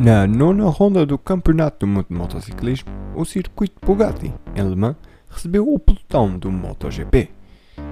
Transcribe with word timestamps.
Na 0.00 0.28
nona 0.28 0.70
ronda 0.70 1.04
do 1.04 1.18
Campeonato 1.18 1.84
do 1.84 1.90
Mundo 1.90 2.06
de 2.08 2.14
Motociclismo, 2.14 2.88
o 3.16 3.24
circuito 3.24 3.84
Bugatti, 3.84 4.32
em 4.54 4.62
Le 4.62 4.76
Mans, 4.76 4.94
recebeu 5.28 5.68
o 5.68 5.76
pelotão 5.76 6.38
do 6.38 6.52
MotoGP. 6.52 7.32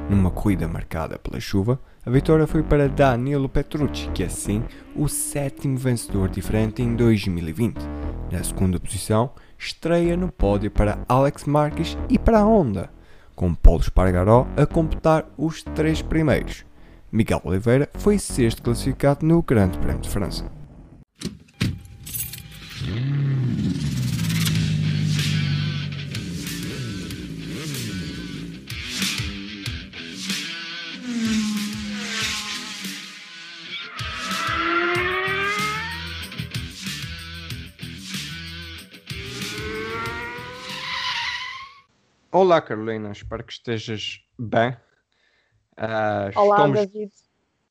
Numa 0.09 0.31
corrida 0.31 0.69
marcada 0.69 1.19
pela 1.19 1.41
chuva, 1.41 1.81
a 2.05 2.09
vitória 2.09 2.47
foi 2.47 2.63
para 2.63 2.89
Danilo 2.89 3.49
Petrucci, 3.49 4.09
que 4.15 4.23
é 4.23 4.27
assim 4.27 4.63
o 4.95 5.09
sétimo 5.09 5.77
vencedor 5.77 6.29
diferente 6.29 6.81
em 6.81 6.95
2020. 6.95 7.77
Na 8.31 8.45
segunda 8.45 8.79
posição, 8.79 9.33
estreia 9.59 10.17
no 10.17 10.31
pódio 10.31 10.71
para 10.71 11.01
Alex 11.09 11.45
Marques 11.45 11.99
e 12.09 12.21
para 12.21 12.39
a 12.39 12.47
Honda, 12.47 12.89
com 13.35 13.53
Paulo 13.53 13.81
Espargaró 13.81 14.47
a 14.57 14.65
completar 14.65 15.27
os 15.37 15.65
três 15.65 16.03
primeiros. 16.03 16.65
Miguel 17.11 17.41
Oliveira 17.43 17.91
foi 17.95 18.17
sexto 18.17 18.63
classificado 18.63 19.27
no 19.27 19.43
Grande 19.43 19.77
Prémio 19.79 20.03
de 20.03 20.09
França. 20.09 20.56
Olá 42.37 42.61
Carolina, 42.61 43.13
espero 43.13 43.43
que 43.43 43.53
estejas 43.55 44.21
bem. 44.39 44.77
Uh, 45.79 46.39
Olá 46.39 46.57
estamos, 46.57 46.77
David. 46.77 47.11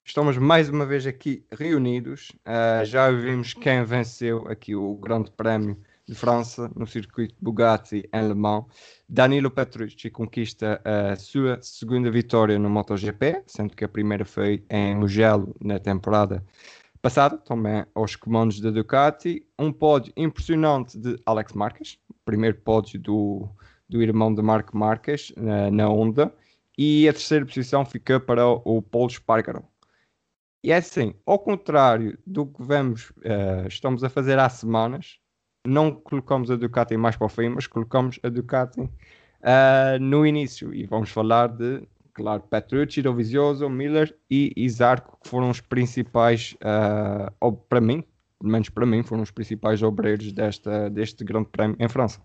Estamos 0.08 0.38
mais 0.38 0.70
uma 0.70 0.86
vez 0.86 1.08
aqui 1.08 1.44
reunidos. 1.52 2.32
Uh, 2.46 2.86
já 2.86 3.10
vimos 3.10 3.56
quem 3.56 3.84
venceu 3.84 4.48
aqui 4.48 4.76
o 4.76 4.94
Grande 4.98 5.32
Prémio 5.32 5.76
de 6.08 6.14
França 6.14 6.72
no 6.76 6.86
circuito 6.86 7.34
Bugatti 7.42 8.08
em 8.14 8.28
Le 8.28 8.36
Mans. 8.36 8.66
Danilo 9.10 9.50
Petrucci 9.50 10.12
conquista 10.12 10.80
a 10.86 11.16
sua 11.16 11.60
segunda 11.60 12.12
vitória 12.12 12.60
no 12.60 12.70
MotoGP, 12.70 13.42
sendo 13.48 13.76
que 13.76 13.84
a 13.84 13.90
primeira 13.90 14.24
foi 14.24 14.64
em 14.70 14.96
Mugello 14.96 15.56
na 15.60 15.80
temporada 15.80 16.46
passada, 17.02 17.40
também 17.40 17.84
aos 17.96 18.16
comandos 18.16 18.62
da 18.62 18.70
Ducati. 18.70 19.44
Um 19.58 19.74
pódio 19.74 20.14
impressionante 20.16 21.00
de 21.00 21.20
Alex 21.26 21.54
Marques, 21.54 21.98
primeiro 22.24 22.58
pódio 22.58 23.00
do 23.00 23.50
do 23.88 24.02
irmão 24.02 24.34
de 24.34 24.42
Marco 24.42 24.78
Marques 24.78 25.32
na, 25.38 25.70
na 25.70 25.88
Honda 25.88 26.34
e 26.78 27.08
a 27.08 27.14
terceira 27.14 27.46
posição 27.46 27.86
fica 27.86 28.20
para 28.20 28.48
o, 28.48 28.82
Paulo 28.82 29.10
Espargaro. 29.10 29.64
E 30.66 30.72
é 30.72 30.78
assim, 30.78 31.14
ao 31.28 31.38
contrário 31.38 32.18
do 32.26 32.48
que 32.48 32.64
vamos, 32.64 33.12
uh, 33.18 33.68
estamos 33.68 34.04
a 34.04 34.10
fazer 34.10 34.40
há 34.40 34.50
semanas, 34.50 35.20
não 35.64 35.92
colocamos 35.92 36.50
a 36.50 36.56
Ducati 36.56 36.98
mais 36.98 37.16
para 37.16 37.28
o 37.28 37.30
fim, 37.30 37.50
mas 37.50 37.68
colocamos 37.68 38.20
a 38.24 38.30
Ducati 38.30 38.82
uh, 38.82 38.90
no 40.02 40.26
início. 40.26 40.74
E 40.74 40.88
vamos 40.88 41.12
falar 41.12 41.50
de, 41.50 41.88
claro, 42.16 42.42
Petrucci, 42.50 43.04
Dovizioso, 43.04 43.70
Miller 43.70 44.18
e 44.28 44.52
Isarco, 44.58 45.20
que 45.22 45.30
foram 45.30 45.52
os 45.52 45.62
principais, 45.62 46.58
uh, 46.64 47.52
para 47.70 47.80
mim, 47.80 48.04
pelo 48.40 48.52
menos 48.52 48.68
para 48.68 48.88
mim, 48.88 49.04
foram 49.04 49.22
os 49.22 49.30
principais 49.30 49.84
obreiros 49.84 50.32
desta, 50.32 50.90
deste 50.90 51.24
grande 51.24 51.50
prémio 51.50 51.78
em 51.80 51.88
França. 51.88 52.20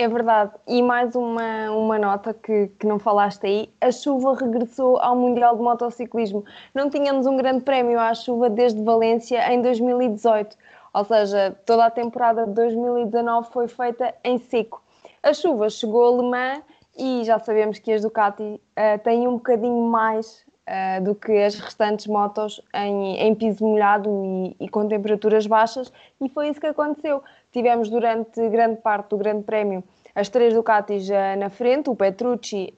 É 0.00 0.08
verdade. 0.08 0.52
E 0.66 0.80
mais 0.80 1.14
uma, 1.14 1.70
uma 1.72 1.98
nota 1.98 2.32
que, 2.32 2.68
que 2.78 2.86
não 2.86 2.98
falaste 2.98 3.44
aí: 3.44 3.70
a 3.82 3.92
chuva 3.92 4.34
regressou 4.34 4.96
ao 4.96 5.14
Mundial 5.14 5.54
de 5.54 5.62
Motociclismo. 5.62 6.42
Não 6.74 6.88
tínhamos 6.88 7.26
um 7.26 7.36
grande 7.36 7.64
prémio 7.64 8.00
à 8.00 8.14
chuva 8.14 8.48
desde 8.48 8.82
Valência 8.82 9.52
em 9.52 9.60
2018. 9.60 10.56
Ou 10.94 11.04
seja, 11.04 11.54
toda 11.66 11.84
a 11.84 11.90
temporada 11.90 12.46
de 12.46 12.54
2019 12.54 13.50
foi 13.52 13.68
feita 13.68 14.14
em 14.24 14.38
seco. 14.38 14.82
A 15.22 15.34
chuva 15.34 15.68
chegou 15.68 16.08
a 16.08 16.22
Le 16.22 16.30
Mans 16.30 16.62
e 16.96 17.22
já 17.22 17.38
sabemos 17.38 17.78
que 17.78 17.92
as 17.92 18.00
Ducati 18.00 18.42
uh, 18.42 18.98
têm 19.04 19.28
um 19.28 19.34
bocadinho 19.34 19.82
mais 19.82 20.46
uh, 20.70 21.02
do 21.02 21.14
que 21.14 21.32
as 21.32 21.56
restantes 21.56 22.06
motos 22.06 22.60
em, 22.72 23.18
em 23.18 23.34
piso 23.34 23.66
molhado 23.66 24.08
e, 24.24 24.64
e, 24.64 24.68
com 24.68 24.86
temperaturas 24.86 25.46
baixas, 25.46 25.92
e 26.20 26.28
foi 26.28 26.48
isso 26.48 26.60
que 26.60 26.66
aconteceu. 26.66 27.22
Tivemos 27.52 27.90
durante 27.90 28.48
grande 28.48 28.76
parte 28.80 29.10
do 29.10 29.18
Grande 29.18 29.42
Prémio 29.42 29.82
as 30.14 30.28
três 30.28 30.54
Ducatis 30.54 31.08
uh, 31.08 31.38
na 31.38 31.50
frente, 31.50 31.90
o 31.90 31.96
Petrucci, 31.96 32.72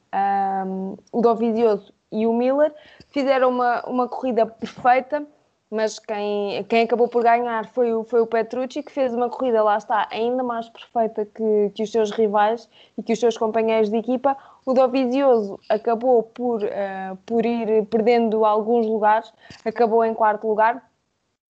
um, 0.67 0.97
o 1.13 1.21
Dovizioso 1.21 1.93
e 2.11 2.27
o 2.27 2.33
Miller, 2.33 2.73
fizeram 3.11 3.51
uma, 3.51 3.83
uma 3.87 4.09
corrida 4.09 4.47
perfeita 4.47 5.27
mas 5.73 5.99
quem, 5.99 6.63
quem 6.65 6.83
acabou 6.83 7.09
por 7.09 7.23
ganhar 7.23 7.65
foi 7.69 7.95
o, 7.95 8.05
foi 8.05 8.21
o 8.21 8.27
Petrucci, 8.27 8.83
que 8.83 8.93
fez 8.93 9.15
uma 9.15 9.31
corrida, 9.31 9.63
lá 9.63 9.79
está, 9.79 10.07
ainda 10.13 10.43
mais 10.43 10.69
perfeita 10.69 11.25
que, 11.25 11.73
que 11.75 11.83
os 11.83 11.91
seus 11.91 12.11
rivais 12.11 12.69
e 12.99 13.03
que 13.03 13.15
os 13.15 13.19
seus 13.19 13.39
companheiros 13.39 13.89
de 13.89 13.97
equipa. 13.97 14.37
O 14.67 14.75
Dovizioso 14.75 15.59
acabou 15.71 16.25
por, 16.25 16.63
uh, 16.63 17.17
por 17.25 17.47
ir 17.47 17.87
perdendo 17.87 18.45
alguns 18.45 18.87
lugares, 18.87 19.33
acabou 19.65 20.05
em 20.05 20.13
quarto 20.13 20.47
lugar, 20.47 20.87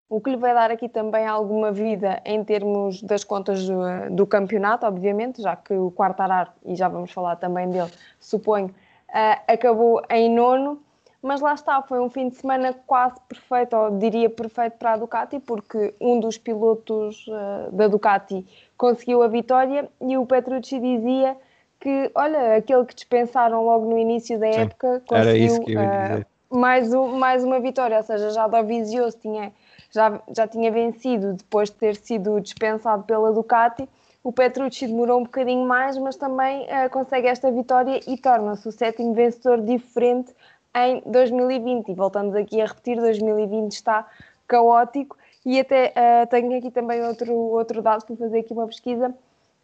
o 0.08 0.20
que 0.20 0.30
lhe 0.30 0.36
vai 0.36 0.54
dar 0.54 0.70
aqui 0.70 0.88
também 0.88 1.26
alguma 1.26 1.72
vida 1.72 2.22
em 2.24 2.44
termos 2.44 3.02
das 3.02 3.24
contas 3.24 3.66
do, 3.66 3.80
do 4.12 4.24
campeonato, 4.24 4.86
obviamente, 4.86 5.42
já 5.42 5.56
que 5.56 5.74
o 5.74 5.90
quarto 5.90 6.20
arar, 6.20 6.54
e 6.64 6.76
já 6.76 6.88
vamos 6.88 7.10
falar 7.10 7.34
também 7.34 7.68
dele, 7.68 7.90
suponho, 8.20 8.68
uh, 8.68 9.42
acabou 9.48 10.00
em 10.08 10.30
nono 10.32 10.80
mas 11.22 11.40
lá 11.40 11.54
está, 11.54 11.80
foi 11.80 12.00
um 12.00 12.10
fim 12.10 12.28
de 12.28 12.36
semana 12.36 12.74
quase 12.86 13.14
perfeito, 13.28 13.76
ou 13.76 13.96
diria 13.96 14.28
perfeito 14.28 14.76
para 14.76 14.94
a 14.94 14.96
Ducati, 14.96 15.38
porque 15.38 15.94
um 16.00 16.18
dos 16.18 16.36
pilotos 16.36 17.24
uh, 17.28 17.70
da 17.70 17.86
Ducati 17.86 18.44
conseguiu 18.76 19.22
a 19.22 19.28
vitória 19.28 19.88
e 20.00 20.18
o 20.18 20.26
Petrucci 20.26 20.80
dizia 20.80 21.36
que, 21.78 22.10
olha, 22.14 22.56
aquele 22.56 22.84
que 22.84 22.94
dispensaram 22.94 23.64
logo 23.64 23.88
no 23.88 23.96
início 23.96 24.38
da 24.38 24.52
Sim, 24.52 24.60
época 24.62 25.02
conseguiu 25.06 25.54
uh, 25.62 26.24
mais, 26.50 26.92
um, 26.92 27.16
mais 27.16 27.44
uma 27.44 27.60
vitória, 27.60 27.98
ou 27.98 28.02
seja, 28.02 28.30
já 28.30 28.48
Dovizioso 28.48 29.16
tinha, 29.18 29.52
já, 29.92 30.20
já 30.34 30.48
tinha 30.48 30.72
vencido 30.72 31.34
depois 31.34 31.70
de 31.70 31.76
ter 31.76 31.94
sido 31.94 32.40
dispensado 32.40 33.04
pela 33.04 33.32
Ducati. 33.32 33.88
O 34.24 34.32
Petrucci 34.32 34.86
demorou 34.86 35.20
um 35.20 35.24
bocadinho 35.24 35.66
mais, 35.66 35.98
mas 35.98 36.14
também 36.14 36.62
uh, 36.62 36.90
consegue 36.90 37.26
esta 37.26 37.50
vitória 37.50 38.00
e 38.06 38.16
torna-se 38.16 38.68
o 38.68 38.72
sétimo 38.72 39.14
vencedor 39.14 39.60
diferente 39.60 40.32
em 40.74 41.02
2020. 41.06 41.88
E 41.88 41.94
voltamos 41.94 42.34
aqui 42.34 42.60
a 42.60 42.66
repetir: 42.66 42.96
2020 42.96 43.72
está 43.72 44.08
caótico. 44.46 45.16
E 45.44 45.58
até 45.58 45.92
uh, 45.96 46.26
tenho 46.28 46.56
aqui 46.56 46.70
também 46.70 47.02
outro, 47.02 47.32
outro 47.32 47.82
dado 47.82 48.06
para 48.06 48.16
fazer 48.16 48.40
aqui 48.40 48.52
uma 48.52 48.66
pesquisa. 48.66 49.12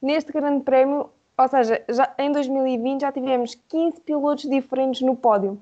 Neste 0.02 0.32
Grande 0.32 0.64
Prémio, 0.64 1.10
ou 1.36 1.48
seja, 1.48 1.84
já, 1.88 2.12
em 2.18 2.32
2020 2.32 3.00
já 3.02 3.12
tivemos 3.12 3.54
15 3.68 4.00
pilotos 4.00 4.48
diferentes 4.48 5.02
no 5.02 5.16
pódio. 5.16 5.60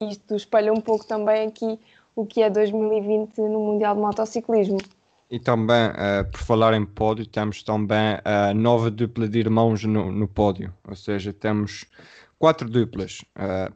Isto 0.00 0.36
espalha 0.36 0.72
um 0.72 0.80
pouco 0.80 1.04
também 1.04 1.48
aqui 1.48 1.78
o 2.14 2.26
que 2.26 2.42
é 2.42 2.50
2020 2.50 3.38
no 3.38 3.60
Mundial 3.60 3.94
de 3.94 4.00
Motociclismo. 4.00 4.78
E 5.30 5.38
também, 5.38 5.88
uh, 5.88 6.30
por 6.30 6.40
falar 6.40 6.74
em 6.74 6.84
pódio, 6.84 7.26
temos 7.26 7.62
também 7.62 8.18
a 8.24 8.50
uh, 8.50 8.54
nova 8.54 8.90
dupla 8.90 9.26
de 9.26 9.38
irmãos 9.38 9.82
no, 9.82 10.12
no 10.12 10.28
pódio. 10.28 10.74
Ou 10.86 10.94
seja, 10.94 11.32
temos 11.32 11.86
quatro 12.38 12.68
duplas. 12.68 13.24
Uh, 13.36 13.72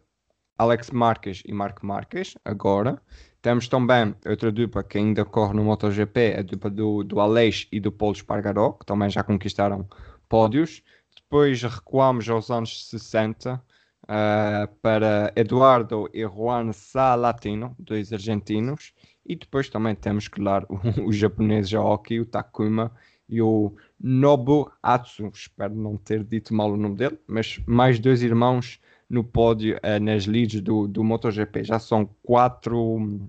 Alex 0.59 0.91
Marques 0.91 1.43
e 1.47 1.53
Marco 1.53 1.84
Marques, 1.84 2.37
agora. 2.44 3.00
Temos 3.43 3.69
também 3.69 4.15
outra 4.27 4.50
dupla 4.50 4.83
que 4.83 4.99
ainda 4.99 5.25
corre 5.25 5.55
no 5.55 5.65
MotoGP, 5.65 6.37
a 6.39 6.43
dupla 6.43 6.71
do, 6.71 7.05
do 7.05 7.21
Aleix 7.21 7.69
e 7.71 7.78
do 7.78 7.93
Paulo 7.93 8.17
Espargaró, 8.17 8.72
que 8.72 8.87
também 8.87 9.09
já 9.11 9.22
conquistaram 9.22 9.89
pódios. 10.28 10.83
Depois 11.15 11.62
recuamos 11.62 12.28
aos 12.28 12.50
anos 12.50 12.89
60 12.89 13.55
uh, 13.55 13.61
eh, 14.09 14.69
para 14.83 15.33
Eduardo 15.37 16.09
e 16.12 16.27
Juan 16.27 16.72
Salatino, 16.72 17.75
dois 17.78 18.12
argentinos. 18.12 18.93
E 19.25 19.37
depois 19.37 19.69
também 19.69 19.95
temos, 19.95 20.28
claro, 20.28 20.66
os 21.05 21.16
japoneses 21.16 21.75
Aoki, 21.75 22.21
o 22.21 22.27
Takuma 22.27 22.92
e 23.28 23.42
o 23.42 23.75
Nobu 24.01 24.71
Atsu. 24.83 25.28
Espero 25.33 25.75
não 25.75 25.97
ter 25.97 26.25
dito 26.25 26.54
mal 26.54 26.72
o 26.72 26.77
nome 26.77 26.97
dele, 26.97 27.19
mas 27.27 27.60
mais 27.66 27.98
dois 27.98 28.22
irmãos 28.22 28.80
no 29.08 29.22
pódio 29.24 29.76
uh, 29.76 30.03
nas 30.03 30.26
leads 30.26 30.60
do, 30.60 30.86
do 30.88 31.04
MotoGP. 31.04 31.64
Já 31.64 31.78
são 31.78 32.06
quatro, 32.22 33.28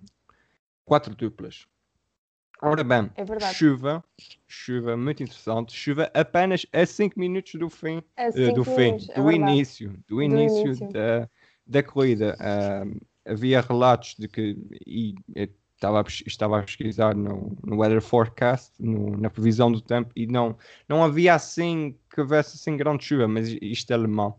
quatro 0.85 1.15
duplas. 1.15 1.68
Ora 2.62 2.83
bem, 2.83 3.12
é 3.15 3.53
chuva, 3.53 4.03
chuva 4.47 4.97
muito 4.97 5.21
interessante, 5.21 5.75
chuva 5.75 6.09
apenas 6.12 6.65
a 6.74 6.88
5 6.88 7.19
minutos 7.19 7.53
do 7.53 7.69
fim, 7.69 7.97
uh, 8.00 8.53
do 8.56 8.63
fim, 8.63 8.97
é 9.09 9.21
do, 9.21 9.31
início, 9.31 9.91
do, 9.91 10.15
do 10.15 10.24
início, 10.24 10.65
início, 10.65 10.89
da, 10.91 11.29
da 11.68 11.83
corrida. 11.83 12.35
Uh, 12.39 13.00
havia 13.27 13.62
relatos 13.62 14.15
de 14.18 14.27
que, 14.27 14.57
e 14.88 15.13
estava 15.77 16.01
a, 16.01 16.06
estava 16.25 16.59
a 16.59 16.63
pesquisar 16.63 17.15
no, 17.15 17.56
no 17.63 17.77
weather 17.77 18.01
forecast, 18.01 18.74
no, 18.79 19.15
na 19.18 19.29
previsão 19.29 19.71
do 19.71 19.79
tempo, 19.79 20.12
e 20.15 20.25
não, 20.25 20.57
não 20.89 21.03
havia 21.03 21.35
assim 21.35 21.95
que 22.09 22.19
houvesse 22.19 22.56
assim 22.56 22.75
grande 22.75 23.06
chuva, 23.06 23.27
mas 23.27 23.50
isto 23.62 23.91
é 23.91 23.94
alemão. 23.94 24.35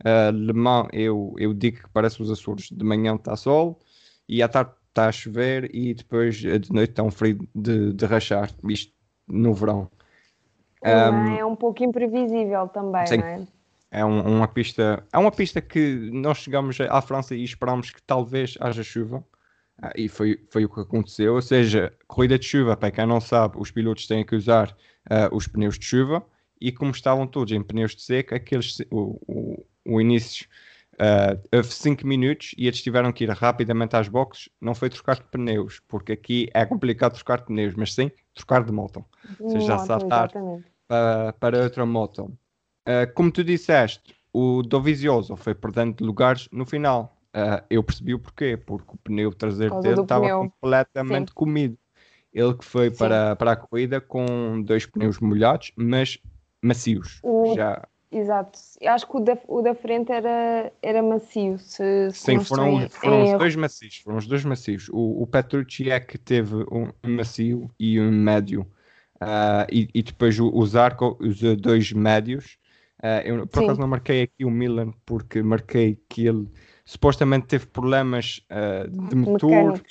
Uh, 0.00 0.32
Le 0.32 0.52
Mans, 0.52 0.88
eu, 0.92 1.34
eu 1.38 1.54
digo 1.54 1.82
que 1.82 1.88
parece 1.90 2.20
os 2.20 2.30
Açores. 2.30 2.68
De 2.70 2.84
manhã 2.84 3.14
está 3.14 3.36
sol 3.36 3.78
e 4.28 4.42
à 4.42 4.48
tarde 4.48 4.72
está 4.88 5.08
a 5.08 5.12
chover 5.12 5.74
e 5.74 5.94
depois 5.94 6.36
de 6.36 6.72
noite 6.72 6.90
está 6.90 7.02
um 7.02 7.10
frio 7.10 7.48
de, 7.54 7.92
de 7.92 8.06
rachar, 8.06 8.50
isto 8.68 8.92
no 9.26 9.54
verão. 9.54 9.90
Um, 10.82 11.36
é 11.36 11.44
um 11.44 11.56
pouco 11.56 11.82
imprevisível 11.82 12.68
também, 12.68 13.06
sim. 13.06 13.16
não 13.16 13.26
é? 13.26 13.46
É 13.90 14.04
um, 14.04 14.38
uma 14.38 14.48
pista, 14.48 15.04
é 15.12 15.18
uma 15.18 15.30
pista 15.30 15.60
que 15.60 16.10
nós 16.12 16.38
chegamos 16.38 16.80
à 16.80 17.00
França 17.00 17.34
e 17.34 17.44
esperámos 17.44 17.90
que 17.90 18.02
talvez 18.02 18.58
haja 18.60 18.82
chuva. 18.82 19.24
Ah, 19.80 19.92
e 19.96 20.08
foi, 20.08 20.44
foi 20.50 20.64
o 20.64 20.68
que 20.68 20.80
aconteceu. 20.80 21.34
Ou 21.34 21.42
seja, 21.42 21.92
corrida 22.08 22.36
de 22.36 22.44
chuva, 22.44 22.76
para 22.76 22.90
quem 22.90 23.06
não 23.06 23.20
sabe, 23.20 23.56
os 23.56 23.70
pilotos 23.70 24.08
têm 24.08 24.26
que 24.26 24.34
usar 24.34 24.76
uh, 25.10 25.34
os 25.34 25.46
pneus 25.46 25.78
de 25.78 25.84
chuva 25.84 26.24
e 26.60 26.72
como 26.72 26.90
estavam 26.90 27.24
todos 27.26 27.52
em 27.52 27.62
pneus 27.62 27.94
de 27.94 28.02
seca, 28.02 28.34
aqueles, 28.34 28.80
o, 28.90 29.20
o, 29.28 29.64
o 29.84 30.00
início 30.00 30.46
uh, 30.94 31.40
houve 31.54 31.68
5 31.68 32.06
minutos 32.06 32.54
e 32.56 32.66
eles 32.66 32.82
tiveram 32.82 33.12
que 33.12 33.24
ir 33.24 33.30
rapidamente 33.30 33.96
às 33.96 34.08
boxes. 34.08 34.48
Não 34.60 34.74
foi 34.74 34.88
trocar 34.90 35.16
de 35.16 35.24
pneus, 35.24 35.80
porque 35.88 36.12
aqui 36.12 36.48
é 36.54 36.64
complicado 36.64 37.14
trocar 37.14 37.38
de 37.38 37.46
pneus, 37.46 37.74
mas 37.74 37.94
sim 37.94 38.10
trocar 38.34 38.64
de 38.64 38.72
moto. 38.72 39.04
Ou 39.38 39.50
seja, 39.50 39.78
saltar 39.78 40.30
para, 40.88 41.32
para 41.34 41.62
outra 41.62 41.86
moto. 41.86 42.24
Uh, 42.86 43.12
como 43.14 43.30
tu 43.30 43.42
disseste, 43.42 44.14
o 44.32 44.62
Dovizioso 44.62 45.36
foi 45.36 45.54
perdendo 45.54 45.96
de 45.96 46.04
lugares 46.04 46.48
no 46.52 46.66
final. 46.66 47.16
Uh, 47.34 47.64
eu 47.70 47.82
percebi 47.82 48.14
o 48.14 48.18
porquê, 48.18 48.56
porque 48.56 48.92
o 48.92 48.98
pneu 48.98 49.32
traseiro 49.32 49.80
dele 49.80 50.02
estava 50.02 50.28
completamente 50.28 51.28
Sim. 51.28 51.34
comido. 51.34 51.78
Ele 52.32 52.54
que 52.54 52.64
foi 52.64 52.90
para, 52.90 53.36
para 53.36 53.52
a 53.52 53.56
corrida 53.56 54.00
com 54.00 54.60
dois 54.62 54.86
pneus 54.86 55.20
molhados, 55.20 55.72
mas 55.76 56.18
macios. 56.60 57.20
O... 57.22 57.54
Já... 57.54 57.86
Exato. 58.14 58.60
Eu 58.80 58.92
acho 58.92 59.08
que 59.08 59.16
o 59.16 59.20
da, 59.20 59.36
o 59.48 59.60
da 59.60 59.74
frente 59.74 60.12
era, 60.12 60.72
era 60.80 61.02
macio. 61.02 61.58
Se, 61.58 62.12
se 62.12 62.20
Sim, 62.20 62.38
foram, 62.38 62.76
os, 62.76 62.94
foram 62.94 63.24
os 63.24 63.38
dois 63.38 63.56
macios. 63.56 63.96
Foram 63.96 64.18
os 64.18 64.26
dois 64.28 64.44
macios. 64.44 64.88
O, 64.90 65.22
o 65.22 65.26
Petrucci 65.26 65.90
é 65.90 65.98
que 65.98 66.16
teve 66.16 66.54
um 66.70 66.92
macio 67.04 67.68
e 67.76 68.00
um 68.00 68.12
médio. 68.12 68.62
Uh, 69.16 69.66
e, 69.68 69.88
e, 69.92 70.00
depois 70.00 70.38
o, 70.38 70.48
o 70.48 70.64
Zarco 70.64 71.18
usou 71.20 71.56
dois 71.56 71.92
médios. 71.92 72.56
Uh, 73.02 73.20
eu 73.24 73.46
por 73.48 73.58
Sim. 73.58 73.64
acaso 73.64 73.80
não 73.80 73.88
marquei 73.88 74.22
aqui 74.22 74.44
o 74.44 74.50
Milan 74.50 74.92
porque 75.04 75.42
marquei 75.42 75.98
que 76.08 76.28
ele 76.28 76.46
supostamente 76.84 77.48
teve 77.48 77.66
problemas 77.66 78.40
uh, 78.48 78.88
de 79.08 79.16
motor, 79.16 79.82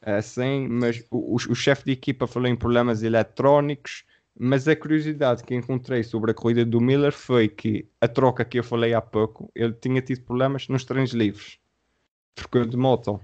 assim, 0.00 0.66
mas 0.66 1.04
o, 1.10 1.34
o, 1.34 1.34
o 1.34 1.54
chefe 1.54 1.84
de 1.84 1.92
equipa 1.92 2.26
falou 2.26 2.48
em 2.48 2.56
problemas 2.56 3.02
eletrónicos. 3.02 4.04
Mas 4.38 4.68
a 4.68 4.76
curiosidade 4.76 5.42
que 5.42 5.54
encontrei 5.54 6.02
sobre 6.02 6.30
a 6.30 6.34
corrida 6.34 6.64
do 6.64 6.78
Miller 6.78 7.12
foi 7.12 7.48
que 7.48 7.88
a 8.00 8.06
troca 8.06 8.44
que 8.44 8.58
eu 8.58 8.64
falei 8.64 8.92
há 8.92 9.00
pouco, 9.00 9.50
ele 9.54 9.72
tinha 9.72 10.02
tido 10.02 10.22
problemas 10.22 10.68
nos 10.68 10.84
treinos 10.84 11.12
livres. 11.12 11.58
Trocou 12.34 12.66
de 12.66 12.76
moto. 12.76 13.18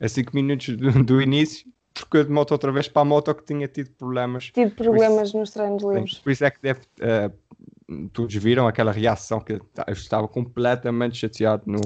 A 0.00 0.08
5 0.08 0.30
minutos 0.32 0.76
do, 0.76 1.02
do, 1.02 1.20
início, 1.20 1.66
trocou 1.92 2.22
de 2.22 2.30
moto 2.30 2.52
outra 2.52 2.70
vez 2.70 2.86
para 2.86 3.02
a 3.02 3.04
moto 3.04 3.34
que 3.34 3.44
tinha 3.44 3.66
tido 3.66 3.90
problemas. 3.90 4.52
Tido 4.54 4.70
problemas 4.76 5.30
isso, 5.30 5.38
nos 5.38 5.50
treinos 5.50 5.82
livres. 5.82 6.18
Por 6.20 6.30
isso 6.30 6.44
é 6.44 6.50
que 6.52 6.62
deve. 6.62 6.80
Uh, 7.00 8.08
todos 8.10 8.34
viram 8.36 8.68
aquela 8.68 8.92
reação 8.92 9.40
que 9.40 9.54
eu 9.54 9.66
estava 9.88 10.28
completamente 10.28 11.16
chateado 11.16 11.64
no, 11.66 11.80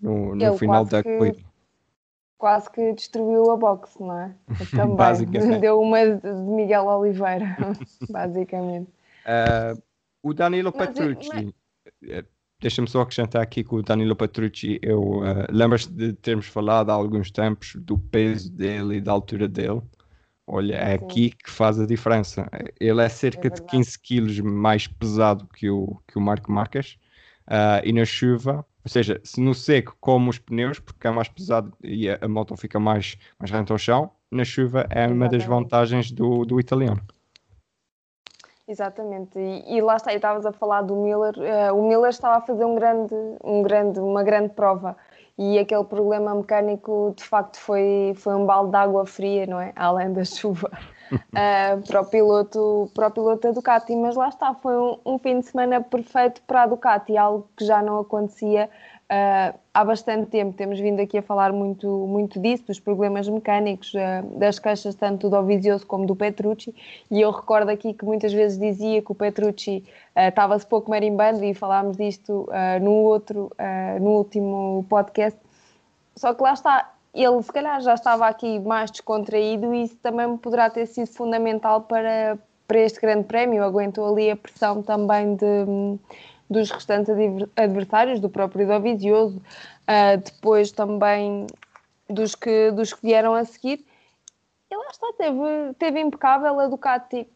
no, 0.00 0.34
no 0.34 0.58
final 0.58 0.84
da 0.84 1.04
corrida. 1.04 1.45
Quase 2.38 2.70
que 2.70 2.92
destruiu 2.92 3.50
a 3.50 3.56
boxe, 3.56 4.00
não 4.00 4.18
é? 4.18 4.34
Também. 4.70 5.60
Deu 5.60 5.80
uma 5.80 6.04
de 6.04 6.32
Miguel 6.32 6.84
Oliveira, 6.84 7.56
basicamente. 8.10 8.90
Uh, 9.24 9.82
o 10.22 10.34
Danilo 10.34 10.72
mas, 10.76 10.86
Petrucci, 10.86 11.30
mas... 11.34 12.10
Eh, 12.10 12.24
deixa-me 12.60 12.88
só 12.88 13.00
acrescentar 13.00 13.42
aqui 13.42 13.64
que 13.64 13.74
o 13.74 13.82
Danilo 13.82 14.14
Petrucci, 14.14 14.78
eu 14.82 15.00
uh, 15.00 15.46
lembras 15.50 15.86
de 15.86 16.12
termos 16.14 16.46
falado 16.46 16.90
há 16.90 16.94
alguns 16.94 17.30
tempos 17.30 17.74
do 17.76 17.98
peso 17.98 18.52
dele 18.52 18.96
e 18.96 19.00
da 19.00 19.12
altura 19.12 19.48
dele. 19.48 19.82
Olha, 20.46 20.74
é 20.74 20.96
Sim. 20.96 21.04
aqui 21.04 21.30
que 21.30 21.50
faz 21.50 21.80
a 21.80 21.86
diferença. 21.86 22.48
Ele 22.78 23.02
é 23.02 23.08
cerca 23.08 23.48
é 23.48 23.50
de 23.50 23.62
15 23.62 23.98
quilos 23.98 24.40
mais 24.40 24.86
pesado 24.86 25.46
que 25.48 25.68
o, 25.68 26.00
que 26.06 26.18
o 26.18 26.20
Marco 26.20 26.52
Marques. 26.52 26.96
Uh, 27.48 27.82
e 27.84 27.92
na 27.92 28.04
chuva 28.04 28.64
ou 28.86 28.88
seja, 28.88 29.20
se 29.24 29.40
no 29.40 29.52
seco 29.52 29.96
como 30.00 30.30
os 30.30 30.38
pneus, 30.38 30.78
porque 30.78 31.08
é 31.08 31.10
mais 31.10 31.28
pesado 31.28 31.72
e 31.82 32.08
a, 32.08 32.18
a 32.20 32.28
moto 32.28 32.56
fica 32.56 32.78
mais, 32.78 33.18
mais 33.36 33.50
rente 33.50 33.72
ao 33.72 33.78
chão, 33.78 34.12
na 34.30 34.44
chuva 34.44 34.86
é 34.90 35.08
uma 35.08 35.28
das 35.28 35.44
vantagens 35.44 36.12
do, 36.12 36.44
do 36.44 36.60
italiano. 36.60 37.02
Exatamente, 38.68 39.36
e, 39.40 39.76
e 39.76 39.80
lá 39.80 39.96
está, 39.96 40.14
estavas 40.14 40.46
a 40.46 40.52
falar 40.52 40.82
do 40.82 40.94
Miller, 40.94 41.34
uh, 41.36 41.76
o 41.76 41.88
Miller 41.88 42.10
estava 42.10 42.36
a 42.36 42.40
fazer 42.40 42.64
um 42.64 42.76
grande, 42.76 43.14
um 43.42 43.60
grande, 43.60 43.98
uma 43.98 44.22
grande 44.22 44.50
prova 44.50 44.96
e 45.36 45.58
aquele 45.58 45.84
problema 45.84 46.32
mecânico 46.32 47.12
de 47.16 47.24
facto 47.24 47.58
foi, 47.58 48.12
foi 48.14 48.36
um 48.36 48.46
balde 48.46 48.70
de 48.70 48.76
água 48.76 49.04
fria, 49.04 49.46
não 49.48 49.60
é? 49.60 49.72
Além 49.74 50.12
da 50.12 50.22
chuva. 50.24 50.70
Uh, 51.12 51.82
para, 51.86 52.00
o 52.00 52.04
piloto, 52.06 52.90
para 52.94 53.08
o 53.08 53.10
piloto 53.10 53.42
da 53.42 53.52
Ducati, 53.52 53.94
mas 53.96 54.16
lá 54.16 54.28
está, 54.28 54.54
foi 54.54 54.76
um, 54.76 54.98
um, 55.04 55.18
fim 55.18 55.40
de 55.40 55.46
semana 55.46 55.80
perfeito 55.80 56.42
para 56.46 56.62
a 56.62 56.66
Ducati, 56.66 57.16
algo 57.16 57.48
que 57.56 57.64
já 57.64 57.82
não 57.82 57.98
acontecia 57.98 58.68
uh, 59.04 59.58
há 59.72 59.84
bastante 59.84 60.30
tempo. 60.30 60.56
Temos 60.56 60.78
vindo 60.80 61.00
aqui 61.00 61.18
a 61.18 61.22
falar 61.22 61.52
muito, 61.52 61.88
muito 62.06 62.40
disso, 62.40 62.64
dos 62.66 62.80
problemas 62.80 63.28
mecânicos, 63.28 63.92
uh, 63.94 64.38
das 64.38 64.58
queixas 64.58 64.94
tanto 64.94 65.28
do 65.28 65.36
Ovizioso 65.36 65.86
como 65.86 66.06
do 66.06 66.16
Petrucci, 66.16 66.74
e 67.10 67.20
eu 67.20 67.30
recordo 67.30 67.70
aqui 67.70 67.92
que 67.92 68.04
muitas 68.04 68.32
vezes 68.32 68.58
dizia 68.58 69.02
que 69.02 69.12
o 69.12 69.14
Petrucci 69.14 69.84
estava-se 70.16 70.66
pouco 70.66 70.90
marimbando, 70.90 71.44
e 71.44 71.52
falámos 71.52 71.96
disto 71.98 72.48
no 72.80 72.92
outro, 72.92 73.52
no 74.00 74.12
último 74.12 74.86
podcast, 74.88 75.38
só 76.16 76.32
que 76.32 76.42
lá 76.42 76.54
está, 76.54 76.95
ele 77.24 77.42
se 77.42 77.52
calhar 77.52 77.80
já 77.80 77.94
estava 77.94 78.26
aqui 78.26 78.58
mais 78.60 78.90
descontraído 78.90 79.72
e 79.74 79.84
isso 79.84 79.96
também 79.96 80.36
poderá 80.36 80.68
ter 80.68 80.86
sido 80.86 81.06
fundamental 81.06 81.82
para, 81.82 82.38
para 82.66 82.78
este 82.78 83.00
grande 83.00 83.24
prémio. 83.24 83.64
Aguentou 83.64 84.12
ali 84.12 84.30
a 84.30 84.36
pressão 84.36 84.82
também 84.82 85.34
de, 85.36 85.98
dos 86.48 86.70
restantes 86.70 87.14
adversários, 87.56 88.20
do 88.20 88.28
próprio 88.28 88.66
Dovizioso, 88.66 89.38
uh, 89.38 90.18
depois 90.22 90.72
também 90.72 91.46
dos 92.08 92.34
que, 92.34 92.70
dos 92.70 92.92
que 92.92 93.02
vieram 93.02 93.34
a 93.34 93.44
seguir. 93.44 93.84
E 94.70 94.76
lá 94.76 94.88
está, 94.90 95.12
teve, 95.16 95.74
teve 95.78 96.00
impecável 96.00 96.58
a 96.58 96.66
Ducati. 96.68 97.28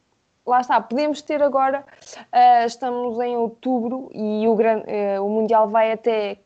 Lá 0.47 0.61
está, 0.61 0.81
podemos 0.81 1.23
ter 1.23 1.43
agora, 1.43 1.85
uh, 2.17 2.67
estamos 2.67 3.21
em 3.21 3.37
outubro 3.37 4.11
e 4.13 4.49
o, 4.49 4.55
gran, 4.57 4.79
uh, 4.81 5.25
o 5.25 5.29
Mundial 5.29 5.69
vai 5.69 5.93
até 5.93 6.39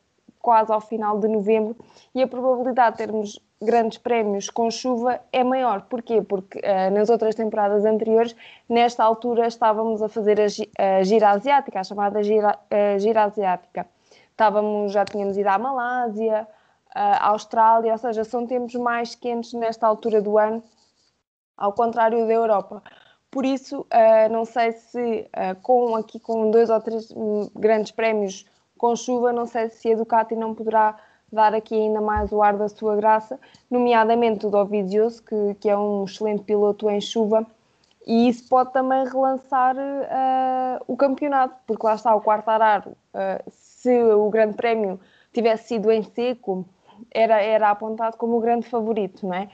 quase 0.44 0.70
ao 0.70 0.80
final 0.80 1.18
de 1.18 1.26
novembro 1.26 1.74
e 2.14 2.22
a 2.22 2.28
probabilidade 2.28 2.98
de 2.98 2.98
termos 2.98 3.40
grandes 3.62 3.96
prémios 3.96 4.50
com 4.50 4.70
chuva 4.70 5.18
é 5.32 5.42
maior. 5.42 5.86
Porquê? 5.88 6.20
Porque 6.20 6.58
uh, 6.58 6.90
nas 6.92 7.08
outras 7.08 7.34
temporadas 7.34 7.82
anteriores, 7.86 8.36
nesta 8.68 9.02
altura, 9.02 9.46
estávamos 9.46 10.02
a 10.02 10.08
fazer 10.10 10.38
a, 10.38 10.98
a 10.98 11.02
gira 11.02 11.30
asiática, 11.30 11.80
a 11.80 11.82
chamada 11.82 12.22
gira, 12.22 12.58
a 12.70 12.98
gira 12.98 13.24
asiática. 13.24 13.86
Estávamos, 14.32 14.92
já 14.92 15.06
tínhamos 15.06 15.38
ido 15.38 15.48
à 15.48 15.56
Malásia, 15.56 16.46
à 16.94 17.30
Austrália, 17.30 17.92
ou 17.92 17.98
seja, 17.98 18.22
são 18.22 18.46
tempos 18.46 18.74
mais 18.74 19.14
quentes 19.14 19.54
nesta 19.54 19.86
altura 19.86 20.20
do 20.20 20.36
ano, 20.36 20.62
ao 21.56 21.72
contrário 21.72 22.26
da 22.26 22.32
Europa. 22.32 22.82
Por 23.30 23.46
isso, 23.46 23.86
não 24.30 24.44
sei 24.44 24.72
se 24.72 25.28
com 25.62 25.96
aqui 25.96 26.20
com 26.20 26.50
dois 26.50 26.68
ou 26.68 26.80
três 26.80 27.10
um, 27.12 27.48
grandes 27.54 27.92
prémios 27.92 28.44
com 28.84 28.94
chuva, 28.94 29.32
não 29.32 29.46
sei 29.46 29.70
se 29.70 29.94
a 29.94 29.96
Ducati 29.96 30.36
não 30.36 30.54
poderá 30.54 30.94
dar 31.32 31.54
aqui 31.54 31.74
ainda 31.74 32.02
mais 32.02 32.30
o 32.32 32.42
ar 32.42 32.54
da 32.54 32.68
sua 32.68 32.94
graça, 32.94 33.40
nomeadamente 33.70 34.46
o 34.46 34.50
Dovizioso, 34.50 35.22
que, 35.22 35.54
que 35.58 35.70
é 35.70 35.76
um 35.76 36.04
excelente 36.04 36.44
piloto 36.44 36.90
em 36.90 37.00
chuva, 37.00 37.46
e 38.06 38.28
isso 38.28 38.46
pode 38.46 38.74
também 38.74 39.02
relançar 39.08 39.74
uh, 39.74 40.84
o 40.86 40.98
campeonato, 40.98 41.56
porque 41.66 41.86
lá 41.86 41.94
está 41.94 42.14
o 42.14 42.20
quarto 42.20 42.50
arar, 42.50 42.86
uh, 42.86 42.94
se 43.48 44.02
o 44.02 44.28
Grande 44.28 44.54
Prémio 44.54 45.00
tivesse 45.32 45.68
sido 45.68 45.90
em 45.90 46.02
seco, 46.02 46.66
era, 47.10 47.40
era 47.40 47.70
apontado 47.70 48.18
como 48.18 48.36
o 48.36 48.40
grande 48.40 48.68
favorito, 48.68 49.26
não 49.26 49.34
é? 49.34 49.48